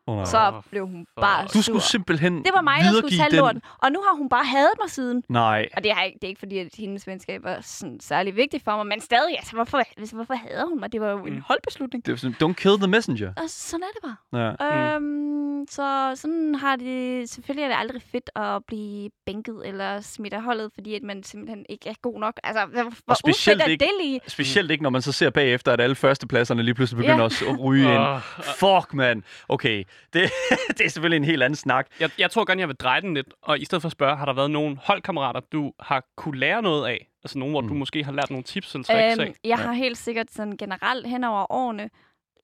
[0.08, 0.24] Oh, nej.
[0.24, 1.60] Så blev hun bare du sur.
[1.62, 3.38] skulle simpelthen Det var mig, der skulle tage den...
[3.38, 3.62] lorten.
[3.82, 5.22] Og nu har hun bare hadet mig siden.
[5.28, 5.68] Nej.
[5.76, 8.64] Og det er, ikke, det er ikke fordi, at hendes venskab er sådan særlig vigtigt
[8.64, 10.92] for mig, men stadig, altså, hvorfor, altså, hvorfor hader hun mig?
[10.92, 11.40] Det var jo en Mm.
[11.46, 12.06] holdbeslutning.
[12.06, 13.28] Det er sådan, don't kill the messenger.
[13.36, 14.56] Og sådan er det bare.
[14.66, 14.94] Ja.
[14.94, 17.28] Øhm, så sådan har det...
[17.30, 21.22] Selvfølgelig er det aldrig fedt at blive bænket eller smidt af holdet, fordi at man
[21.22, 22.40] simpelthen ikke er god nok.
[22.44, 24.20] Altså, hvor, hvor specielt er ikke- det lige?
[24.26, 27.22] Specielt ikke, når man så ser bagefter, at alle førstepladserne lige pludselig begynder Ja.
[27.22, 28.20] også at ryge ind.
[28.42, 29.24] Fuck, man.
[29.48, 30.30] Okay, det,
[30.78, 31.86] det er selvfølgelig en helt anden snak.
[32.00, 34.16] Jeg, jeg tror gerne, jeg vil dreje den lidt, og i stedet for at spørge,
[34.16, 37.08] har der været nogle holdkammerater, du har kunne lære noget af?
[37.24, 37.68] Altså nogen, hvor Mm.
[37.68, 39.24] du måske har lært nogle tips eller tricks af?
[39.26, 41.90] Øhm, jeg har helt sikkert sådan generelt hen over årene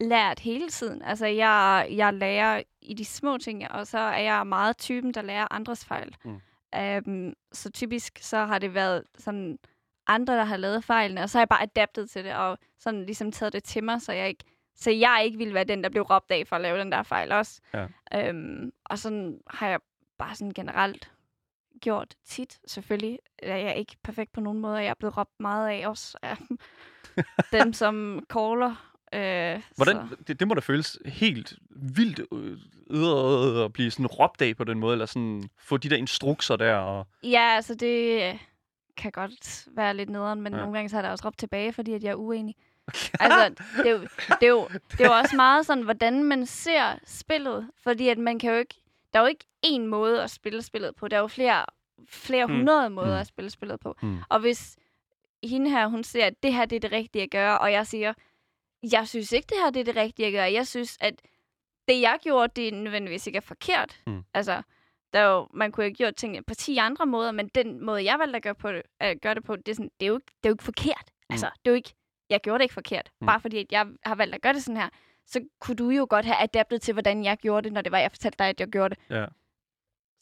[0.01, 1.03] lært hele tiden.
[1.03, 5.23] Altså, jeg, jeg lærer i de små ting, og så er jeg meget typen, der
[5.23, 6.17] lærer andres fejl.
[6.25, 6.41] Mm.
[6.77, 9.59] Øhm, så typisk så har det været sådan
[10.07, 13.05] andre, der har lavet fejlene, og så har jeg bare adaptet til det, og sådan
[13.07, 14.45] ligesom taget det til mig, så jeg ikke,
[14.77, 17.03] så jeg ikke ville være den, der blev råbt af for at lave den der
[17.03, 17.61] fejl også.
[17.75, 17.87] Ja.
[18.29, 19.81] Øhm, og sådan har jeg
[20.19, 21.11] bare sådan generelt
[21.81, 22.59] gjort tit.
[22.67, 25.89] Selvfølgelig er jeg ikke perfekt på nogen måde, og jeg er blevet råbt meget af
[25.89, 26.37] også af
[27.53, 28.91] dem, som caller.
[29.15, 30.17] Øh, Hvordan, Så.
[30.27, 32.59] det, det må da føles helt vildt øh,
[32.91, 36.57] øh, at blive sådan råbt af på den måde, eller sådan få de der instrukser
[36.57, 36.75] der.
[36.77, 38.23] Og, Ja, altså det
[38.97, 40.59] kan godt være lidt nederen, men Ja.
[40.59, 42.55] nogle gange så har der også råbt tilbage, fordi at jeg er uenig.
[43.21, 43.99] Altså, det er, jo,
[44.41, 47.71] det, er jo, det er jo også meget sådan, hvordan man ser spillet.
[47.83, 48.75] Fordi at man kan jo ikke...
[49.13, 51.09] Der er jo ikke én måde at spille spillet på.
[51.09, 51.67] Der er jo flere,
[52.09, 52.53] flere Mm.
[52.57, 53.21] hundrede måder Mm.
[53.21, 53.97] at spille spillet på.
[54.03, 54.19] Mm.
[54.29, 54.77] Og hvis
[55.45, 57.87] hende her, hun siger, at det her det er det rigtige at gøre, og jeg
[57.87, 58.13] siger,
[58.93, 60.53] jeg synes ikke, det her det er det rigtige at gøre.
[60.53, 61.15] Jeg synes, at
[61.89, 64.01] det, jeg gjorde, det er nødvendigvis ikke er forkert.
[64.07, 64.25] Mm.
[64.35, 64.63] Altså,
[65.13, 68.05] der er jo, man kunne have gjort tingene på 10 andre måder, men den måde,
[68.05, 70.09] jeg valgte at gøre, på det, at gøre det på, det er, sådan, det er,
[70.09, 71.11] jo, ikke, det er jo ikke forkert.
[71.31, 71.95] Altså, det er jo ikke,
[72.31, 73.11] jeg gjorde det ikke forkert.
[73.21, 73.27] Mm.
[73.27, 74.89] Bare fordi, at jeg har valgt at gøre det sådan her,
[75.27, 77.99] så kunne du jo godt have adaptet til, hvordan jeg gjorde det, når det var,
[77.99, 79.17] jeg fortalte dig, at jeg gjorde det.
[79.17, 79.27] Ja.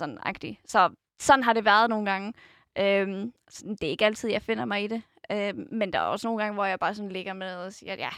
[0.01, 0.71] Sådan agtigt.
[0.71, 0.91] Så
[1.21, 2.33] sådan har det været nogle gange.
[2.79, 5.03] Øhm, sådan, det er ikke altid, jeg finder mig i det.
[5.33, 7.93] Øhm, men der er også nogle gange, hvor jeg bare sådan ligger med og siger,
[7.93, 8.11] at ja,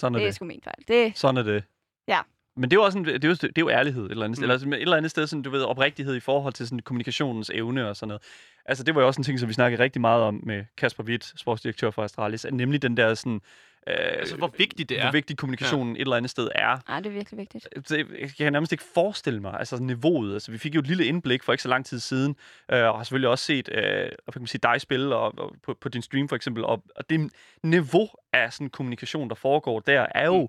[0.00, 0.34] sådan er det er det.
[0.34, 0.84] sgu min fejl.
[0.88, 1.64] Det, Sådan er det.
[2.08, 2.20] Ja.
[2.56, 4.24] Men det er jo også en, det er jo, det er jo ærlighed et eller
[4.24, 4.46] andet sted.
[4.46, 4.72] Mm.
[4.72, 7.88] Eller et eller andet sted, sådan, du ved, oprigtighed i forhold til sådan, kommunikationens evne
[7.88, 8.22] og sådan noget.
[8.64, 11.04] Altså, det var jo også en ting, som vi snakkede rigtig meget om med Kasper
[11.04, 13.40] Witt, sportsdirektør for Astralis, nemlig den der sådan...
[13.88, 15.02] Øh, Altså, hvor vigtigt det er.
[15.02, 16.00] Hvor vigtig kommunikationen ja.
[16.00, 16.78] et eller andet sted er.
[16.88, 17.68] nej, det er virkelig vigtigt.
[17.88, 20.32] det, jeg kan nærmest ikke forestille mig, altså sådan niveauet.
[20.32, 22.36] Altså, vi fik jo et lille indblik for ikke så lang tid siden,
[22.72, 25.54] øh, og har selvfølgelig også set øh, hvad kan man sige, dig spille og, og
[25.62, 27.30] på, på din stream for eksempel, og, og det
[27.62, 30.48] niveau af sådan kommunikation, der foregår der, er jo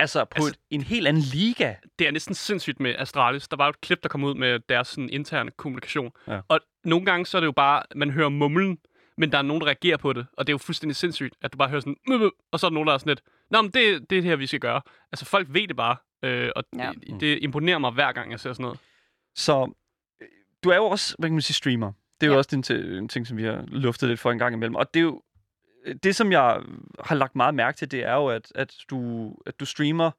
[0.00, 1.74] altså på Altså- et, en helt anden liga.
[1.98, 3.48] det er næsten sindssygt med Astralis.
[3.48, 6.10] Der var jo et klip, der kom ud med deres sådan, interne kommunikation.
[6.28, 6.40] Ja.
[6.48, 8.78] Og nogle gange så er det jo bare, man hører mumlen,
[9.16, 10.26] men der er nogen, der reagerer på det.
[10.36, 12.66] Og det er jo fuldstændig sindssygt, at du bare hører sådan, "Mø, mø," og så
[12.66, 13.20] er der nogen, der er sådan lidt,
[13.50, 14.80] Nå, men det, det er det her, vi skal gøre.
[15.12, 16.90] Altså, folk ved det bare, øh, og Ja.
[17.10, 18.78] det, det imponerer mig hver gang, jeg ser sådan noget.
[19.34, 19.72] Så
[20.22, 20.28] øh,
[20.64, 21.92] du er jo også, hvad kan man sige, streamer.
[22.20, 22.38] Det er jo Ja.
[22.38, 24.74] også en, en ting, som vi har luftet lidt for en gang imellem.
[24.74, 25.22] Og det er jo,
[26.02, 26.60] det som jeg
[27.04, 30.10] har lagt meget mærke til, det er jo, at, at, du, at du streamer,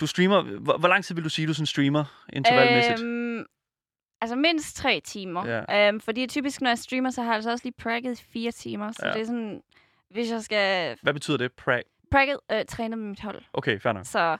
[0.00, 3.02] du streamer, hvor, hvor lang tid vil du sige, du sådan streamer intervalmæssigt?
[3.02, 3.44] Øhm,
[4.20, 5.46] altså mindst tre timer.
[5.46, 5.88] Ja.
[5.88, 8.92] Øhm, fordi typisk, når jeg streamer, så har jeg altså også lige pragget fire timer.
[8.92, 9.12] Så Ja.
[9.12, 9.62] det er sådan,
[10.10, 11.52] hvis jeg skal Hvad betyder det?
[11.52, 11.82] Prag?
[12.10, 13.42] pragget, øh, træne med mit hold.
[13.52, 14.04] Okay, fair nok.
[14.06, 14.36] Så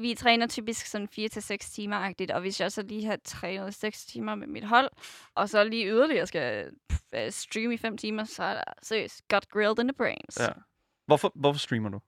[0.00, 3.74] vi træner typisk sådan 4 til seks timer-agtigt, og hvis jeg så lige har trænet
[3.74, 4.90] 6 timer med mit hold,
[5.34, 6.70] og så lige yderligere skal
[7.14, 10.40] øh, streame i 5 timer, så er der seriøst got grilled in the brains.
[10.40, 10.48] Ja.
[11.06, 12.00] Hvorfor, hvorfor streamer du?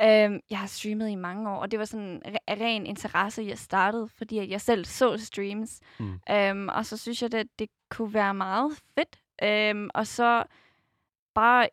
[0.00, 4.08] Øhm, jeg har streamet i mange år, og det var sådan ren interesse, jeg startede,
[4.08, 5.80] fordi jeg selv så streams.
[5.98, 6.20] Mm.
[6.30, 9.18] Øhm, og så synes jeg, at det kunne være meget fedt.
[9.42, 10.44] Øhm, og så
[11.34, 11.68] bare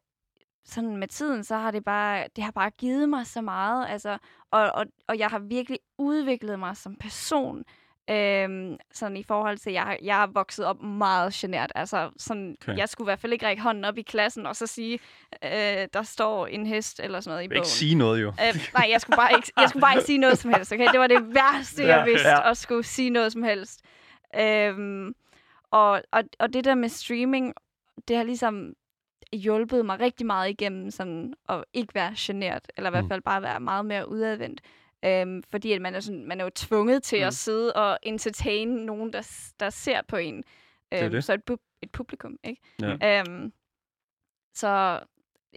[0.65, 3.87] sådan med tiden, så har det bare, det har bare givet mig så meget.
[3.89, 4.17] Altså,
[4.51, 7.63] og, og, og jeg har virkelig udviklet mig som person.
[8.11, 11.71] Øhm, sådan i forhold til, jeg, har- jeg er vokset op meget genert.
[11.75, 12.77] Altså, sådan, Okay.
[12.77, 14.99] jeg skulle i hvert fald ikke række hånden op i klassen og så sige,
[15.45, 17.57] øh, der står en hest eller sådan noget i Jeg bogen.
[17.57, 18.27] ikke sige noget, jo.
[18.27, 20.87] Øh, nej, jeg skulle, bare ikke, jeg skulle bare ikke sige noget som helst, okay?
[20.91, 22.49] Det var det værste, Ja, jeg vidste, ja.
[22.51, 23.81] at skulle sige noget som helst.
[24.39, 25.13] Øhm,
[25.71, 27.53] og, og, og det der med streaming,
[28.07, 28.73] det har ligesom
[29.33, 33.09] hjulpet mig rigtig meget igennem sådan at ikke være genert, eller i hvert Mm.
[33.09, 34.61] fald bare være meget mere udadvendt.
[35.05, 37.27] Øhm, fordi at man, er sådan, man er jo tvunget til Mm.
[37.27, 40.43] at sidde og entertain nogen, der, der ser på en.
[40.93, 41.23] Øhm, det.
[41.23, 42.61] Så et, pu- et publikum, ikke?
[42.81, 43.19] Ja.
[43.19, 43.53] Øhm,
[44.53, 44.99] så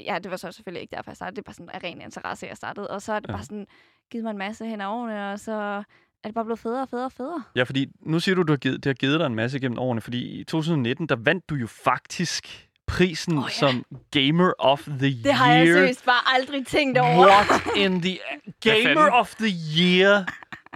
[0.06, 1.36] ja, det var så selvfølgelig ikke derfor, jeg startede.
[1.36, 2.90] Det var sådan en ren interesse, jeg startede.
[2.90, 3.32] Og så er det Ja.
[3.32, 3.66] bare sådan,
[4.10, 6.88] givet mig en masse hen over årene, og så er det bare blevet federe og
[6.88, 7.42] federe og federe.
[7.56, 9.78] Ja, fordi nu siger du, du har givet, det har givet dig en masse gennem
[9.78, 13.58] årene, fordi i 2019, der vandt du jo faktisk prisen oh, ja.
[13.58, 15.34] som Gamer of the Det Year.
[15.34, 17.26] har jeg seriøst bare aldrig tænkt over.
[17.26, 18.18] What in the...
[18.70, 20.24] Gamer of the Year?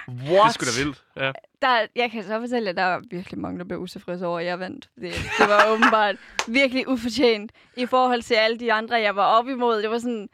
[0.08, 0.28] What?
[0.28, 1.02] Det er sgu da vildt.
[1.16, 1.32] Ja.
[1.62, 4.46] Der, jeg kan så fortælle, at der var virkelig mange, der blev utilfredse over, at
[4.46, 4.88] jeg vandt.
[4.94, 6.16] Det, det var åbenbart
[6.48, 9.82] virkelig ufortjent i forhold til alle de andre, jeg var op imod.
[9.82, 10.28] Det var sådan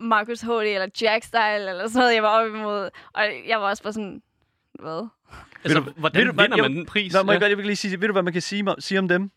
[0.00, 2.90] Marcus HD eller Jack Style eller sådan noget, jeg var op imod.
[3.12, 4.22] Og jeg var også bare sådan,
[4.80, 5.08] hvad?
[5.64, 7.12] Altså, hvordan ved du vinder man den pris?
[7.12, 7.44] Nå, må jeg Ja.
[7.44, 9.30] godt jeg vil lige sige, ved du, hvad man kan sige, sige om dem?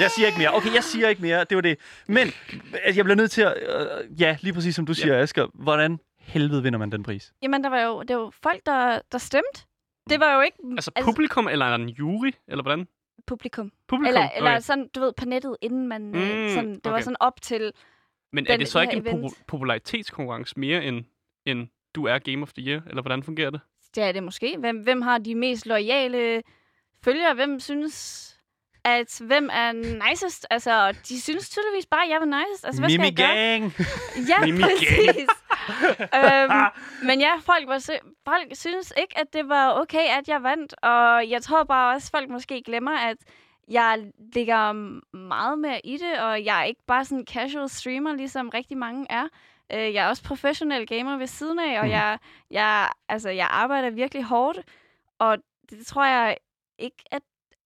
[0.00, 0.54] Jeg siger ikke mere.
[0.56, 1.44] Okay, jeg siger ikke mere.
[1.44, 1.78] Det var det.
[2.08, 2.28] Men
[2.72, 3.54] altså, jeg bliver nødt til at...
[3.62, 5.46] Øh, ja, lige præcis som du siger, Asger.
[5.54, 7.32] Hvordan helvede vinder man den pris?
[7.42, 9.60] Jamen, der var jo, det var jo folk, der, der stemte.
[10.10, 12.88] Det var jo ikke Altså publikum eller en jury, eller hvordan?
[13.26, 13.72] publikum.
[13.88, 14.08] Publikum?
[14.08, 14.36] Eller, okay.
[14.36, 16.02] eller sådan, du ved, på nettet, inden man...
[16.02, 17.02] Mm, Mm, sådan, det var okay.
[17.02, 17.72] sådan op til...
[18.32, 19.24] Men er det så ikke en event.
[19.24, 21.04] popu- popularitetskonkurrence mere end,
[21.46, 22.80] end du er Game of the Year?
[22.88, 23.60] Eller hvordan fungerer det?
[23.94, 24.56] Det er det måske.
[24.58, 26.42] Hvem, hvem har de mest loyale
[27.04, 27.34] følgere?
[27.34, 28.28] Hvem synes,
[28.84, 29.72] at hvem er
[30.08, 30.46] nicest?
[30.50, 32.64] Altså, de synes tydeligvis bare, at jeg var nicest.
[32.66, 33.36] Altså, hvad skal Mimi jeg gøre?
[33.36, 33.72] Gang!
[34.30, 35.28] Ja, Mimi præcis.
[36.18, 36.52] øhm,
[37.06, 37.78] men ja, folk, var,
[38.24, 40.74] folk synes ikke, at det var okay, at jeg vandt.
[40.82, 43.16] Og jeg tror bare også, folk måske glemmer, at
[43.68, 44.04] jeg
[44.34, 44.72] ligger
[45.16, 48.76] meget mere i det, og jeg er ikke bare sådan en casual streamer, ligesom rigtig
[48.78, 49.24] mange er.
[49.72, 51.92] Øh, jeg er også professionel gamer ved siden af, og Mhm.
[51.92, 52.18] jeg,
[52.50, 54.58] jeg, altså, jeg arbejder virkelig hårdt,
[55.18, 55.38] og
[55.70, 56.36] det tror jeg
[56.78, 57.22] ikke, at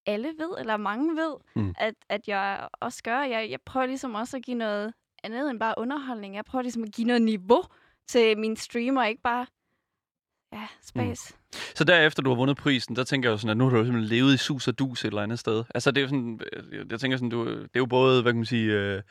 [0.07, 1.75] alle ved, eller mange ved, Mhm.
[1.79, 3.21] at, at jeg også gør.
[3.21, 4.93] Jeg, jeg prøver ligesom også at give noget
[5.25, 6.35] andet end bare underholdning.
[6.35, 7.63] Jeg prøver ligesom at give noget niveau
[8.09, 9.47] til mine streamer, ikke bare
[10.53, 11.35] ja, space.
[11.35, 11.59] Mm.
[11.75, 13.77] Så derefter du har vundet prisen, der tænker jeg jo sådan, at nu har du
[13.77, 15.65] jo simpelthen levet i sus og dus et eller andet sted.
[15.75, 18.33] Altså det er jo sådan, øh, jeg tænker sådan, du, det er jo både, hvad
[18.33, 19.03] kan man sige, øh,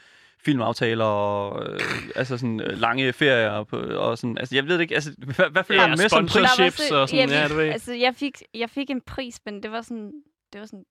[0.45, 1.79] filmaftaler og øh,
[2.15, 5.11] altså sådan øh, lange ferier og, på, og sådan, altså jeg ved det ikke, altså
[5.35, 6.57] hvad, hvad følger Ja, du med som sponsor- pris?
[6.57, 7.69] Der var chips og sådan, jamen, ja, du ved.
[7.69, 10.11] Altså, jeg fik, jeg fik en pris, men det var sådan,
[10.53, 10.85] det var sådan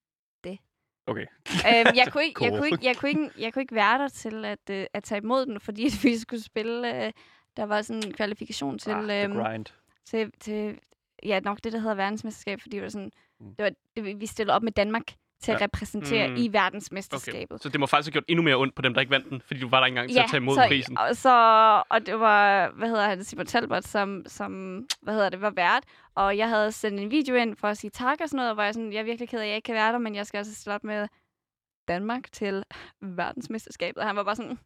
[1.07, 1.25] Okay.
[1.49, 4.07] øhm, jeg, kunne ikke, jeg, kunne ikke, jeg, kunne ikke, jeg kunne ikke være der
[4.07, 7.11] til at, øh, at tage imod den, fordi vi skulle spille, øh,
[7.57, 9.65] der var sådan en kvalifikation til, ah, øhm, grind.
[10.05, 10.79] til, til
[11.23, 13.55] ja, nok det, der hedder verdensmesterskab, fordi det var sådan, Mm.
[13.55, 15.03] det var, det, vi stillede op med Danmark
[15.41, 15.63] til at Ja.
[15.63, 16.35] repræsentere Mm.
[16.35, 16.51] i Okay.
[16.51, 17.61] verdensmesterskabet.
[17.63, 19.41] Så det må faktisk have gjort endnu mere ondt på dem, der ikke vandt den,
[19.41, 20.97] fordi du var der ikke engang til at tage imod så, prisen.
[20.97, 21.33] Og, så,
[21.89, 24.51] og det var, hvad hedder han, Simon Talbot, som, som
[25.01, 25.83] hvad hedder det, var vært.
[26.15, 28.57] Og jeg havde sendt en video ind for at sige tak og sådan noget, og
[28.57, 30.15] var jeg sådan, jeg er virkelig ked af, at jeg ikke kan være der, men
[30.15, 31.07] jeg skal også stille op med
[31.87, 32.63] Danmark til
[33.01, 33.97] verdensmesterskabet.
[34.01, 34.59] Og han var bare sådan,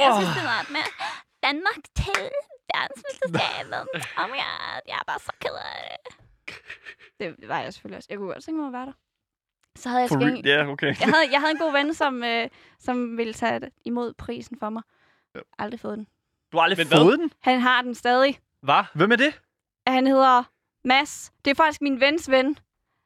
[0.00, 0.84] jeg skal stille op med
[1.42, 2.30] Danmark til
[2.74, 3.88] verdensmesterskabet.
[4.20, 5.96] Oh my god, jeg er bare så ked af
[7.18, 7.36] det.
[7.40, 8.06] Det var jeg selvfølgelig også.
[8.10, 8.92] Jeg kunne godt tænke mig at være der.
[9.78, 10.86] Så havde jeg, For en, Ja, okay.
[10.86, 12.48] jeg, havde, jeg havde en god ven, som, øh,
[12.78, 14.82] som ville tage imod prisen for mig.
[15.34, 15.40] Ja.
[15.58, 16.06] Aldrig fået den.
[16.52, 16.98] Du har aldrig Men hvad?
[16.98, 17.32] fået den?
[17.40, 18.38] Han har den stadig.
[18.62, 18.82] Hvad?
[18.94, 19.40] Hvem er det?
[19.86, 20.42] Han hedder
[20.84, 21.32] Mads.
[21.44, 22.56] Det er faktisk min vens ven.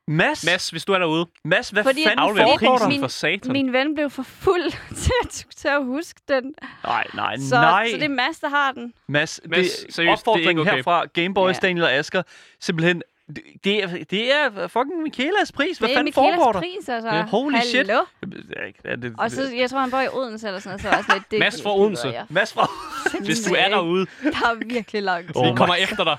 [0.08, 0.44] Mads?
[0.46, 2.84] Mads, hvis du er derude, Mads, hvad Fordi fanden aflever Fordi- foregår der?
[2.84, 3.52] prisen Min- for satan.
[3.52, 4.72] Min ven blev for fuld
[5.04, 6.54] til at, til at huske den.
[6.84, 7.88] Nej, nej, Så, nej.
[7.90, 8.94] så det er Mads, der har den.
[9.08, 10.74] Mads, Mads, det seriøst, er det er okay.
[10.76, 11.66] herfra, Gameboys, Ja.
[11.68, 12.22] Daniel og Asger.
[12.60, 15.78] Simpelthen, det, det, er, det er fucking Michaelas pris.
[15.78, 16.60] Hvad det er fanden Michaelas foregår der?
[16.60, 17.08] pris, altså.
[17.10, 17.76] Ja, holy shit.
[17.86, 18.04] Hallo.
[18.22, 20.94] Det ikke- er det, Og så, jeg tror, han bor i Odense eller sådan noget.
[20.94, 22.08] Så også lidt, det, Mads fra Odense.
[22.08, 22.26] jeg.
[22.28, 22.70] Mads fra...
[23.24, 25.32] Hvis du er derude, Der er virkelig langt.
[25.34, 26.16] Oh vi kommer efter dig.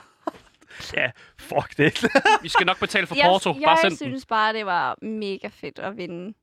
[0.96, 2.04] Ja, fuck det.
[2.42, 3.54] Vi skal nok betale for jeg, Porto.
[3.54, 3.98] Bare jeg send den.
[3.98, 6.34] synes bare, det var mega fedt at vinde.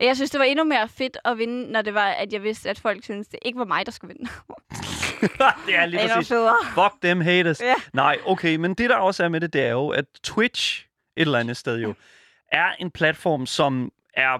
[0.00, 2.70] Jeg synes, det var endnu mere fedt at vinde, når det var, at jeg vidste,
[2.70, 4.30] at folk syntes, det ikke var mig, der skulle vinde.
[5.66, 6.28] det er lige Endnu præcis.
[6.28, 6.56] federe.
[6.74, 7.60] Fuck them haters.
[7.60, 7.74] Ja.
[7.92, 10.86] Nej, okay, men det der også er med det, det er jo, at Twitch
[11.16, 11.94] et eller andet sted jo,
[12.52, 14.38] er en platform, som er...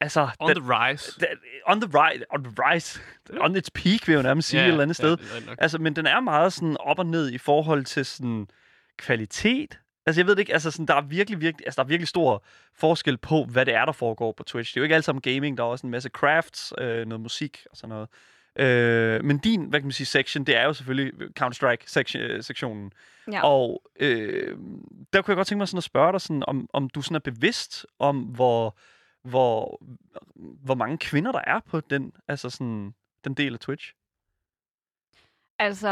[0.00, 0.28] Altså...
[0.40, 1.20] On the rise.
[1.20, 1.26] den-
[1.66, 3.00] on the rise, on the rise,
[3.40, 5.16] on its peak, vil jeg jo nærmest sige, et eller andet sted.
[5.16, 5.56] det nok.
[5.60, 8.46] Altså, men den er meget sådan op og ned i forhold til sådan
[8.96, 9.78] kvalitet.
[10.08, 12.08] Altså, jeg ved det ikke, altså sådan, der er virkelig, virkelig, altså, der er virkelig
[12.08, 12.44] stor
[12.74, 14.74] forskel på, hvad det er, der foregår på Twitch.
[14.74, 17.20] Det er jo ikke alt sammen gaming, der er også en masse crafts, øh, noget
[17.20, 18.08] musik og sådan noget.
[18.56, 22.92] Øh, men din, hvad kan man sige, section, det er jo selvfølgelig Counter-Strike-sektionen.
[23.32, 23.44] Ja.
[23.44, 24.56] Og øh,
[25.12, 27.14] der kunne jeg godt tænke mig sådan at spørge dig, sådan, om, om du sådan
[27.14, 28.78] er bevidst om, hvor,
[29.22, 29.82] hvor,
[30.64, 32.94] hvor mange kvinder der er på den, altså sådan,
[33.24, 33.92] den del af Twitch.
[35.58, 35.88] Altså,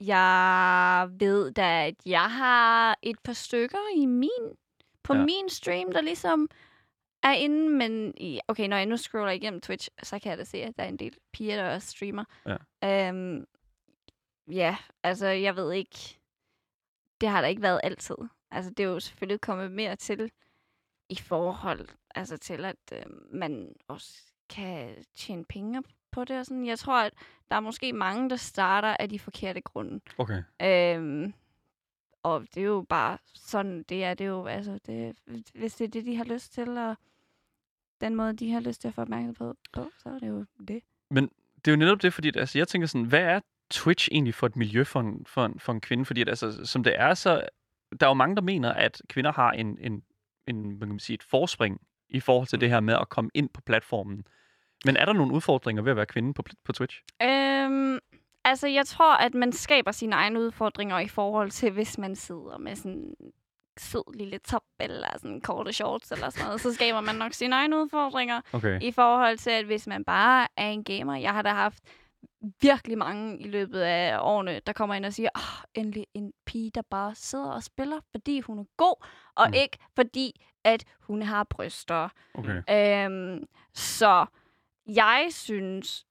[0.00, 4.56] jeg ved da, at jeg har et par stykker i min,
[5.02, 5.24] på Ja.
[5.24, 6.48] min stream, der ligesom
[7.22, 8.14] er inde, men
[8.48, 10.88] okay, når jeg nu scroller igennem Twitch, så kan jeg da se, at der er
[10.88, 12.24] en del piger, der også streamer.
[12.82, 13.08] Ja.
[13.08, 13.46] Øhm,
[14.50, 16.18] ja, altså jeg ved ikke,
[17.20, 18.16] det har der ikke været altid.
[18.50, 20.30] Altså det er jo selvfølgelig kommet mere til
[21.08, 23.02] i forhold altså til, at øh,
[23.32, 26.66] man også kan tjene penge på det og sådan.
[26.66, 27.12] Jeg tror, at
[27.50, 30.00] der er måske mange, der starter af de forkerte grunde.
[30.18, 30.42] Okay.
[30.62, 31.34] Øhm,
[32.22, 35.16] og det er jo bare sådan, det er det jo, altså, det,
[35.54, 36.96] hvis det er det, de har lyst til, og
[38.00, 40.82] den måde, de har lyst til at få opmærksomhed på, så er det jo det.
[41.64, 43.40] Det er jo netop det, fordi at, altså, jeg tænker sådan, hvad er
[43.70, 46.04] Twitch egentlig for et miljø for en, for en, for en kvinde?
[46.04, 47.42] Fordi at, altså, som det er, så
[48.00, 50.02] der er jo mange, der mener, at kvinder har en, en,
[50.46, 52.60] en hvad kan man sige, et forspring i forhold til Mm.
[52.60, 54.24] det her med at komme ind på platformen.
[54.84, 57.02] Men er der nogle udfordringer ved at være kvinde på, på Twitch?
[57.22, 57.98] Øhm,
[58.44, 62.58] altså, jeg tror, at man skaber sine egne udfordringer i forhold til, hvis man sidder
[62.58, 63.14] med sådan
[63.78, 67.54] sød lille top, eller sådan korte shorts, eller sådan noget, så skaber man nok sine
[67.54, 68.40] egne udfordringer.
[68.52, 68.82] Okay.
[68.82, 71.82] I forhold til, at hvis man bare er en gamer, jeg har da haft
[72.62, 76.70] virkelig mange i løbet af årene, der kommer ind og siger, oh, endelig en pige,
[76.74, 79.54] der bare sidder og spiller, fordi hun er god, og mm.
[79.54, 82.08] ikke fordi, at hun har bryster.
[82.34, 82.62] okay.
[83.06, 84.26] Øhm, så
[84.96, 86.06] jeg synes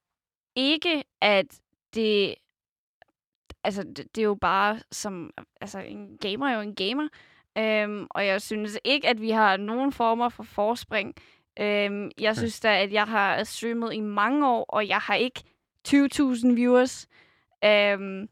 [0.56, 1.60] ikke, at
[1.94, 2.36] det...
[3.64, 5.32] Altså, det, det er jo bare som...
[5.62, 7.08] Altså, en gamer er jo en gamer.
[7.58, 11.16] Øhm, og jeg synes ikke, at vi har nogen former for forspring.
[11.60, 15.44] Øhm, jeg synes da, at jeg har streamet i mange år, og jeg har ikke
[15.88, 17.08] 20.000 viewers.
[17.66, 18.30] Øhm,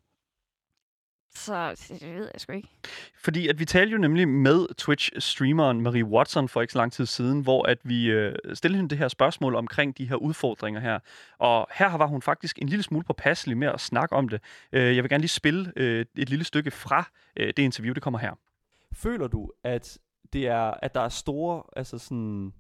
[1.38, 2.70] så det ved jeg sgu ikke.
[3.16, 7.06] Fordi at vi talte jo nemlig med Twitch-streameren Marie Watson for ikke så lang tid
[7.06, 11.00] siden, hvor at vi øh, stillede hende det her spørgsmål omkring de her udfordringer her.
[11.38, 14.42] Og her var hun faktisk en lille smule påpasselig med at snakke om det.
[14.72, 18.04] Øh, jeg vil gerne lige spille øh, et lille stykke fra øh, det interview, det
[18.04, 18.32] kommer her.
[18.94, 19.98] Føler du, at
[20.34, 22.54] det er, at der er store altså sådan,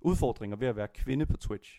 [0.00, 1.70] udfordringer ved at være kvinde på Twitch?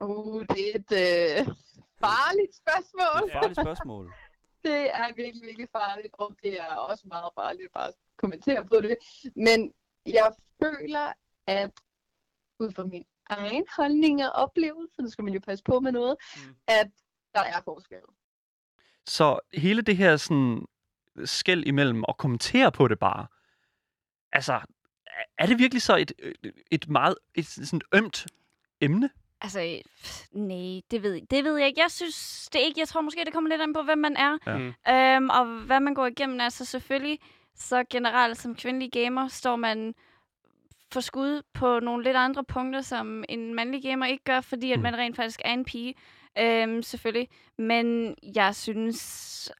[0.00, 1.54] Uh, det er et øh,
[2.00, 3.28] farligt spørgsmål.
[3.28, 4.12] Det er et farligt spørgsmål.
[4.64, 8.80] Det er virkelig, virkelig farligt, og det er også meget farligt bare at kommentere på
[8.80, 8.96] det.
[9.36, 9.72] Men
[10.06, 10.32] jeg
[10.62, 11.12] føler,
[11.46, 11.70] at
[12.60, 16.16] ud fra min egen holdning og oplevelse, det skal man jo passe på med noget,
[16.36, 16.56] Mm.
[16.68, 16.90] at
[17.34, 17.98] der er forskel.
[19.06, 20.66] Så hele det her sådan,
[21.24, 23.26] skæld imellem at kommentere på det bare,
[24.32, 24.52] altså,
[25.06, 26.12] er- er det virkelig så et,
[26.70, 28.26] et meget et sådan ømt
[28.80, 29.10] emne?
[29.40, 31.80] Altså, pff, nej, det ved, det ved jeg ikke.
[31.80, 32.80] Jeg synes det ikke.
[32.80, 34.38] Jeg tror måske, det kommer lidt an på, hvem man er.
[34.46, 34.56] Ja.
[34.58, 34.74] Mm.
[34.94, 36.40] Øhm, og hvad man går igennem.
[36.40, 37.18] Altså selvfølgelig,
[37.54, 39.94] så generelt som kvindelig gamer, står man
[40.92, 44.78] for skud på nogle lidt andre punkter, som en mandlig gamer ikke gør, fordi at
[44.78, 44.82] Mm.
[44.82, 45.94] man rent faktisk er en pige.
[46.38, 47.28] Øhm, selvfølgelig.
[47.58, 49.52] Men jeg synes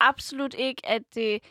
[0.00, 1.42] absolut ikke, at det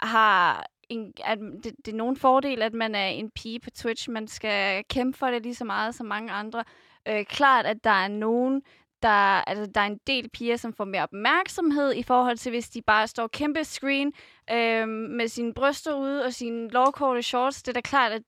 [0.00, 4.10] har en, at det, det er nogen fordel, at man er en pige på Twitch.
[4.10, 6.64] Man skal kæmpe for det lige så meget som mange andre.
[7.08, 8.62] Øh, klart, at der er nogen,
[9.02, 9.08] der,
[9.48, 12.82] altså, der er en del piger, som får mere opmærksomhed i forhold til, hvis de
[12.82, 14.12] bare står kæmpe screen
[14.52, 17.62] øh, med sine bryster ude og sine lovkorte shorts.
[17.62, 18.22] Det er da klart, at,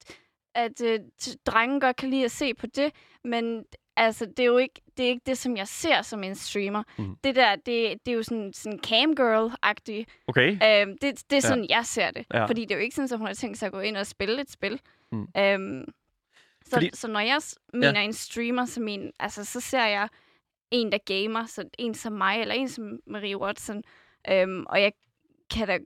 [0.54, 1.00] at øh,
[1.46, 2.92] drenge godt kan lide at se på det,
[3.24, 3.64] men
[3.96, 6.82] altså, det er jo ikke det, er ikke det som jeg ser som en streamer.
[6.98, 7.16] Mhm.
[7.24, 7.66] Det der, det,
[8.06, 10.04] det er jo sådan, sådan camgirl-agtigt.
[10.28, 10.50] Okay?
[10.52, 11.40] Øhm, det, det er Ja.
[11.40, 12.26] sådan, jeg ser det.
[12.34, 12.44] Ja.
[12.44, 14.06] Fordi det er jo ikke sådan, at hun har tænkt sig at gå ind og
[14.06, 14.80] spille et spil.
[15.12, 15.26] Mm.
[15.36, 15.84] Øhm,
[16.64, 17.40] så, Fordi- så når jeg
[17.74, 20.08] mener en streamer, så, min, altså, så ser jeg
[20.70, 23.82] en, der gamer, så en som mig, eller en som Marie Watson.
[24.30, 24.92] Øhm, og jeg
[25.50, 25.78] kan da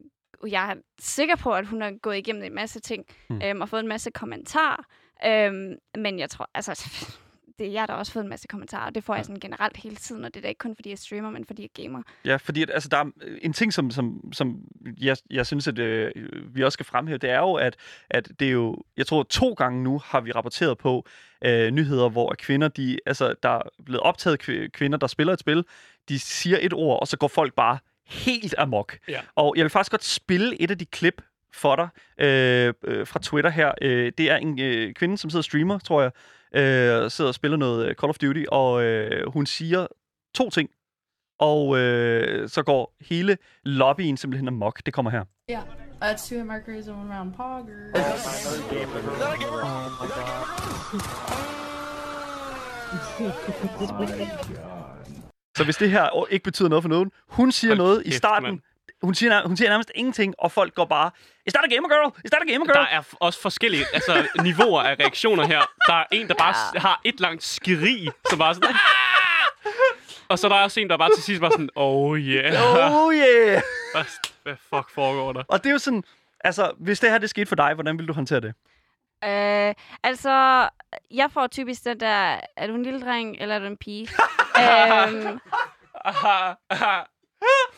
[0.48, 3.40] jeg er sikker på, at hun har gået igennem en masse ting, mm.
[3.44, 4.84] øhm, og fået en masse kommentarer.
[5.26, 6.72] Øhm, men jeg tror, altså,
[7.58, 9.76] det, jeg har da også fået en masse kommentarer, og det får jeg sådan generelt
[9.76, 12.02] hele tiden, og det er da ikke kun, fordi jeg streamer, men fordi jeg gamer.
[12.24, 13.10] Ja, fordi at, altså, der er
[13.42, 14.60] en ting, som, som, som
[15.00, 16.12] jeg, jeg synes, at øh,
[16.54, 17.76] vi også skal fremhæve, det er jo, at,
[18.10, 21.06] at det er jo, jeg tror, to gange nu har vi rapporteret på
[21.44, 25.40] øh, nyheder, hvor kvinder, de, altså, der er blevet optaget kv- kvinder, der spiller et
[25.40, 25.64] spil,
[26.08, 28.98] de siger et ord, og så går folk bare helt amok.
[29.08, 29.20] Ja.
[29.34, 31.88] Og jeg vil faktisk godt spille et af de klip for dig
[32.18, 33.72] øh, øh, fra Twitter her.
[33.82, 36.10] Øh, det er en øh, kvinde, som sidder og streamer, tror jeg,
[36.54, 39.86] øh, sidder og spiller noget øh, Call of Duty, og øh, hun siger
[40.34, 40.70] to ting,
[41.38, 44.86] og øh, så går hele lobbyen simpelthen amok.
[44.86, 45.24] Det kommer her.
[45.50, 45.62] Yeah,
[46.02, 47.74] that's two markers and one round pogger.
[55.56, 58.60] Så hvis det her ikke betyder noget for nogen, hun siger Hold noget i starten.
[59.02, 61.10] Hun siger, hun siger nærmest ingenting, og folk går bare,
[61.46, 62.12] Is that a gamer girl?
[62.24, 62.74] Is that a gamer girl?
[62.76, 65.60] Der er også forskellige altså, niveauer af reaktioner her.
[65.88, 66.80] Der er en, der bare ja.
[66.80, 68.68] har et langt skrig, som bare sådan...
[68.70, 68.76] "Ah!"
[70.28, 73.02] Og så er der også en, der bare til sidst bare sådan, oh yeah.
[73.04, 73.62] Oh yeah!
[73.94, 74.04] Hvad,
[74.42, 75.42] hvad fuck foregår der?
[75.48, 76.04] Og det er jo sådan,
[76.40, 78.54] altså, hvis det her det skete for dig, hvordan vil du håndtere det?
[79.24, 80.68] Øh, altså,
[81.10, 84.08] jeg får typisk den der, er du en lille dreng, eller er du en pige?
[84.62, 85.40] øhm,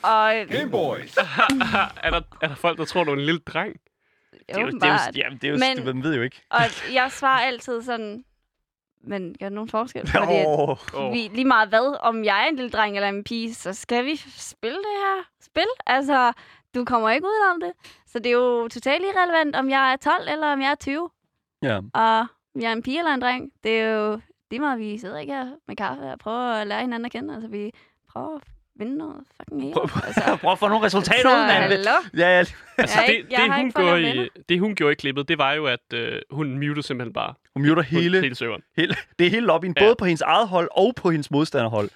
[0.03, 1.17] Og Game Boys.
[2.03, 3.77] er, der, er der folk, der tror, du er en lille dreng?
[4.33, 5.01] Det er jo, det er åbenbart.
[5.17, 6.43] jo, jamen, det er jo, Men- man ved jo ikke.
[6.51, 6.61] Og
[6.95, 8.25] jeg svarer altid sådan,
[9.05, 10.07] men gør det nogen forskel?
[10.11, 11.13] Fordi Åh, Åh.
[11.13, 14.05] vi, lige meget hvad, om jeg er en lille dreng eller en pige, så skal
[14.05, 15.67] vi spille det her spil.
[15.87, 16.33] Altså,
[16.75, 17.73] du kommer ikke ud om det.
[18.07, 21.11] Så det er jo totalt irrelevant, om jeg er 12 eller om jeg er 20.
[21.63, 21.81] ja.
[21.95, 22.19] Og
[22.55, 23.51] om jeg er en pige eller en dreng.
[23.65, 26.81] Det er jo lige meget, vi sidder ikke her med kaffe og prøver at lære
[26.81, 27.35] hinanden at kende.
[27.35, 27.71] Altså, vi
[28.13, 28.43] prøver at
[28.79, 29.73] vinde noget fucking hele.
[29.75, 31.73] Prøv, Altså, prøv at få nogle resultater ud, mand.
[32.17, 32.39] Ja, ja.
[32.39, 32.55] Altså,
[33.01, 35.67] er det, det, har hun gjorde i, det, hun gjorde i klippet, det var jo,
[35.67, 38.63] at øh, hun mutede simpelthen bare Hun muter hele, hele, serveren.
[38.77, 39.85] hele, det er hele lobbyen, Ja.
[39.85, 41.91] både på hendes eget hold og på hendes modstanderhold.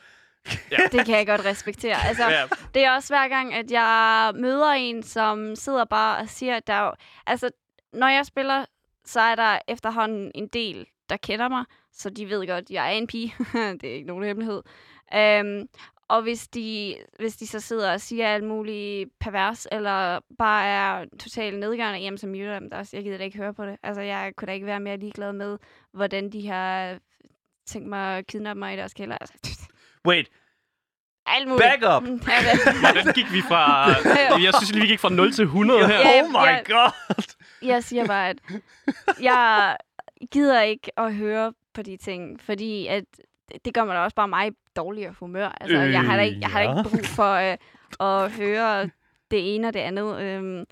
[0.92, 1.96] Det kan jeg godt respektere.
[2.08, 2.42] Altså, Ja.
[2.74, 6.66] Det er også hver gang, at jeg møder en, som sidder bare og siger, at
[6.66, 6.92] der er jo,
[7.26, 7.50] altså,
[7.92, 8.64] når jeg spiller,
[9.04, 12.86] så er der efterhånden en del, der kender mig, så de ved godt, at jeg
[12.86, 13.34] er en pige.
[13.80, 14.62] det er ikke nogen hemmelighed.
[15.14, 15.68] Um,
[16.12, 21.04] og hvis de, hvis de så sidder og siger alt muligt pervers, eller bare er
[21.20, 22.96] totalt nedgørende, jamen så muter jeg dem også.
[22.96, 23.76] Jeg gider da ikke høre på det.
[23.82, 25.58] Altså, jeg kunne da ikke være mere ligeglad med,
[25.92, 26.98] hvordan de har
[27.66, 29.18] tænkt mig at kidnappe mig i deres kælder.
[29.20, 29.68] Altså,
[30.08, 30.28] Wait,
[31.26, 31.62] alt muligt.
[31.62, 32.02] back up!
[32.80, 33.88] Hvordan gik vi fra...
[34.46, 35.98] Jeg synes lige, vi gik fra 0 til 100 her.
[35.98, 36.62] Oh my ja.
[36.66, 37.34] god!
[37.62, 38.38] Jeg siger bare, at
[39.20, 39.76] jeg
[40.30, 43.04] gider ikke at høre på de ting, fordi at
[43.64, 45.48] det gør mig da også bare mig dårligere humør.
[45.60, 46.78] Altså, øh, jeg har da ikke, jeg har da ja.
[46.78, 47.56] ikke brug for øh,
[48.00, 48.84] at høre
[49.30, 50.20] det ene og det andet.
[50.22, 50.64] Øhm,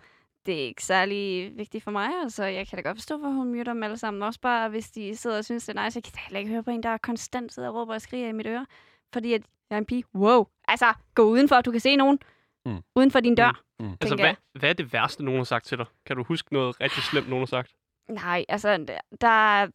[0.46, 3.48] det er ikke særlig vigtigt for mig, altså jeg kan da godt forstå, hvor hun
[3.48, 4.22] muter dem alle sammen.
[4.22, 5.96] Også bare, hvis de sidder og synes, det er nice.
[5.96, 8.28] Jeg kan da heller ikke høre på en, der konstant sidder og råber og skriger
[8.28, 8.66] i mit øre,
[9.12, 10.04] fordi at jeg er en pige.
[10.14, 10.46] Wow.
[10.68, 12.18] Altså, gå udenfor, du kan se nogen.
[12.66, 12.72] Mm.
[12.72, 12.82] Mm.
[12.96, 13.60] Uden for din dør.
[13.80, 13.86] Mm.
[13.90, 14.60] Altså, tænker hvad, jeg.
[14.60, 15.86] hvad er det værste, nogen har sagt til dig?
[16.06, 17.72] Kan du huske noget rigtig slemt, nogen har sagt?
[18.08, 19.66] Nej, altså, der- der...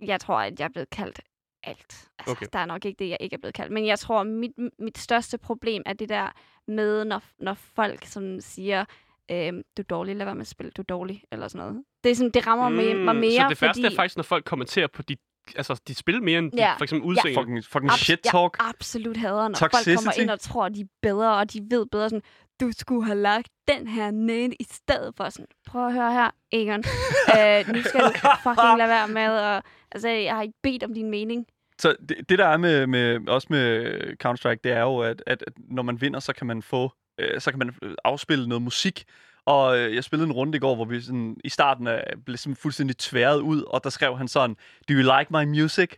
[0.00, 1.20] Jeg tror, at jeg er blevet kaldt
[1.66, 2.08] alt.
[2.18, 2.46] Altså, Okay.
[2.52, 3.72] Der er nok ikke det, jeg ikke er blevet kaldt.
[3.72, 6.28] Men jeg tror, mit, mit største problem er det der
[6.68, 8.84] med, når, når folk sådan siger,
[9.30, 11.84] øhm, du er dårlig, lad være med at spille, du er dårlig, eller sådan noget.
[12.04, 13.66] Det, er sådan, det rammer mm, mig mere, så det fordi...
[13.82, 15.18] værste er faktisk, når folk kommenterer på dit,
[15.56, 16.74] altså, dit spil mere end Ja.
[16.76, 17.40] for eksempel udseende.
[17.40, 18.56] Fucking, fucking Abs- shit talk.
[18.58, 20.20] Jeg absolut hader, når folk kommer Toxicity.
[20.22, 22.08] ind og tror, at de er bedre, og de ved bedre.
[22.10, 22.22] Sådan,
[22.60, 26.30] du skulle have lagt den her ned i stedet for sådan, prøv at høre her,
[26.52, 26.84] Egon.
[27.38, 28.10] øh, nu skal du
[28.42, 29.28] fucking lade være med.
[29.38, 29.62] Og,
[29.92, 31.46] altså, jeg har ikke bedt om din mening.
[31.78, 33.92] Så det, det der er med, med også med
[34.24, 37.40] Counter-Strike, det er jo, at, at, at når man vinder, så kan man få, øh,
[37.40, 39.04] så kan man øh, afspille noget musik.
[39.46, 42.36] Og øh, jeg spillede en runde i går, hvor vi sådan, i starten af, blev
[42.36, 44.56] sådan fuldstændig tværet ud, og der skrev han sådan,
[44.88, 45.90] do you like my music?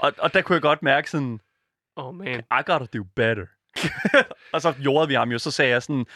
[0.00, 1.40] Og, og der kunne jeg godt mærke sådan,
[1.96, 2.40] Oh man.
[2.40, 3.46] I gotta do better.
[4.52, 6.06] og så gjorde vi ham jo, så sagde jeg sådan,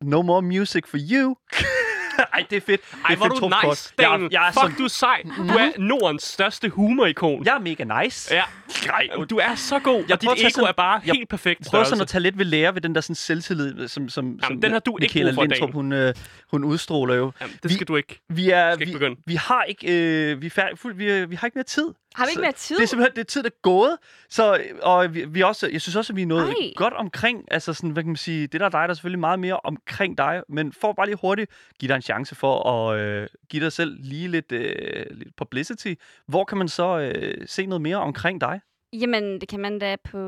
[0.00, 1.36] no more music for you.
[2.34, 2.66] Ej, det er fedt.
[2.66, 4.22] Det er Ej, hvor fedt du nice, Daniel.
[4.22, 5.22] Jeg, jeg, er Fuck, så, du er sej.
[5.36, 7.44] Du er Nordens største humorikon.
[7.44, 8.34] jeg er mega nice.
[8.34, 8.42] Ja.
[8.86, 11.66] Ej, Du er så god, Jeg og dit ego sådan- er bare jeg helt perfekt
[11.66, 11.88] størrelse.
[11.90, 14.72] sådan at tage lidt ved lære ved den der sådan selvtillid, som, som, som den
[14.72, 16.14] har du ikke brug for, Lindtrup, hun, øh,
[16.50, 17.32] hun udstråler jo.
[17.40, 18.20] Jamen, det Vi- skal du ikke.
[18.28, 19.86] Vi, er, skal ikke vi, vi har ikke,
[20.32, 21.86] øh, vi, er fuld, vi, vi har ikke mere tid.
[22.14, 22.76] Har vi ikke mere tid?
[22.76, 23.96] Det er simpelthen det er tid, der er gået.
[24.28, 26.72] Så, og vi, vi også, jeg synes også, at vi er nået Ej.
[26.76, 29.20] godt omkring, altså sådan, hvad kan man sige, det der er dig, der er selvfølgelig
[29.20, 31.50] meget mere omkring dig, men for bare lige hurtigt,
[31.80, 35.94] give dig en chance for at øh, give dig selv lige lidt, øh, lidt publicity.
[36.26, 38.60] Hvor kan man så øh, se noget mere omkring dig?
[38.92, 40.18] Jamen, det kan man da på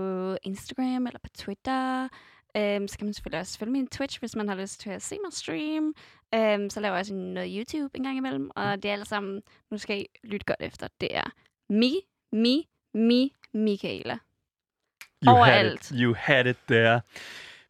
[0.43, 2.09] Instagram eller på Twitter.
[2.57, 5.03] Øhm, så kan man selvfølgelig også følge min Twitch, hvis man har lyst til at
[5.03, 5.95] se mig stream.
[6.35, 8.51] Øhm, så laver jeg også noget YouTube en gang imellem.
[8.57, 11.31] Og det er alle sammen, nu skal I lytte godt efter, det er
[11.71, 12.01] Mi,
[12.33, 14.19] Mi, Mi, Michaela.
[15.23, 15.47] You Overalt.
[15.47, 15.91] Had it.
[15.91, 17.01] You had it there.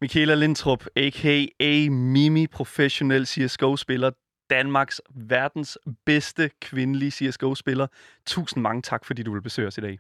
[0.01, 1.89] Michaela Lindtrup, a.k.a.
[1.91, 4.11] Mimi, professionel CSGO-spiller,
[4.51, 7.87] Danmarks verdens bedste kvindelige CSGO-spiller.
[8.27, 9.99] Tusind mange tak, fordi du vil besøge os i dag.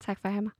[0.00, 0.52] Tak for at have mig.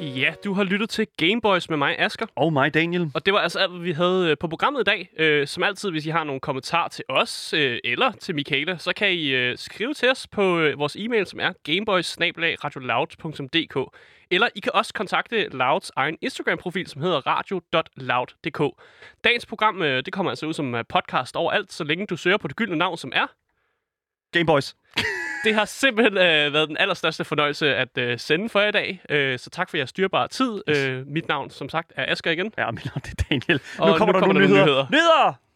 [0.00, 2.26] Ja, du har lyttet til Gameboys med mig, Asker.
[2.36, 3.10] Og mig, Daniel.
[3.14, 5.10] Og det var altså alt, hvad vi havde øh, på programmet i dag.
[5.16, 8.92] Øh, som altid, hvis I har nogle kommentarer til os øh, eller til Michaela, så
[8.96, 12.18] kan I øh, skrive til os på øh, vores e-mail, som er gameboys
[14.30, 18.82] Eller I kan også kontakte Louds egen Instagram-profil, som hedder radio.loud.dk.
[19.24, 22.48] Dagens program øh, det kommer altså ud som podcast overalt, så længe du søger på
[22.48, 23.26] det gyldne navn, som er
[24.32, 24.74] Gameboys.
[25.44, 29.00] Det har simpelthen øh, været den allerstørste fornøjelse at øh, sende for jer i dag.
[29.10, 30.62] Øh, så tak for jeres styrbare tid.
[30.66, 32.52] Øh, mit navn, som sagt, er Asger igen.
[32.58, 33.60] Ja, mit navn det er Daniel.
[33.78, 34.64] Og nu kommer nu der kommer nogle nyheder.
[34.64, 34.86] nyheder.
[34.90, 35.47] Nyheder!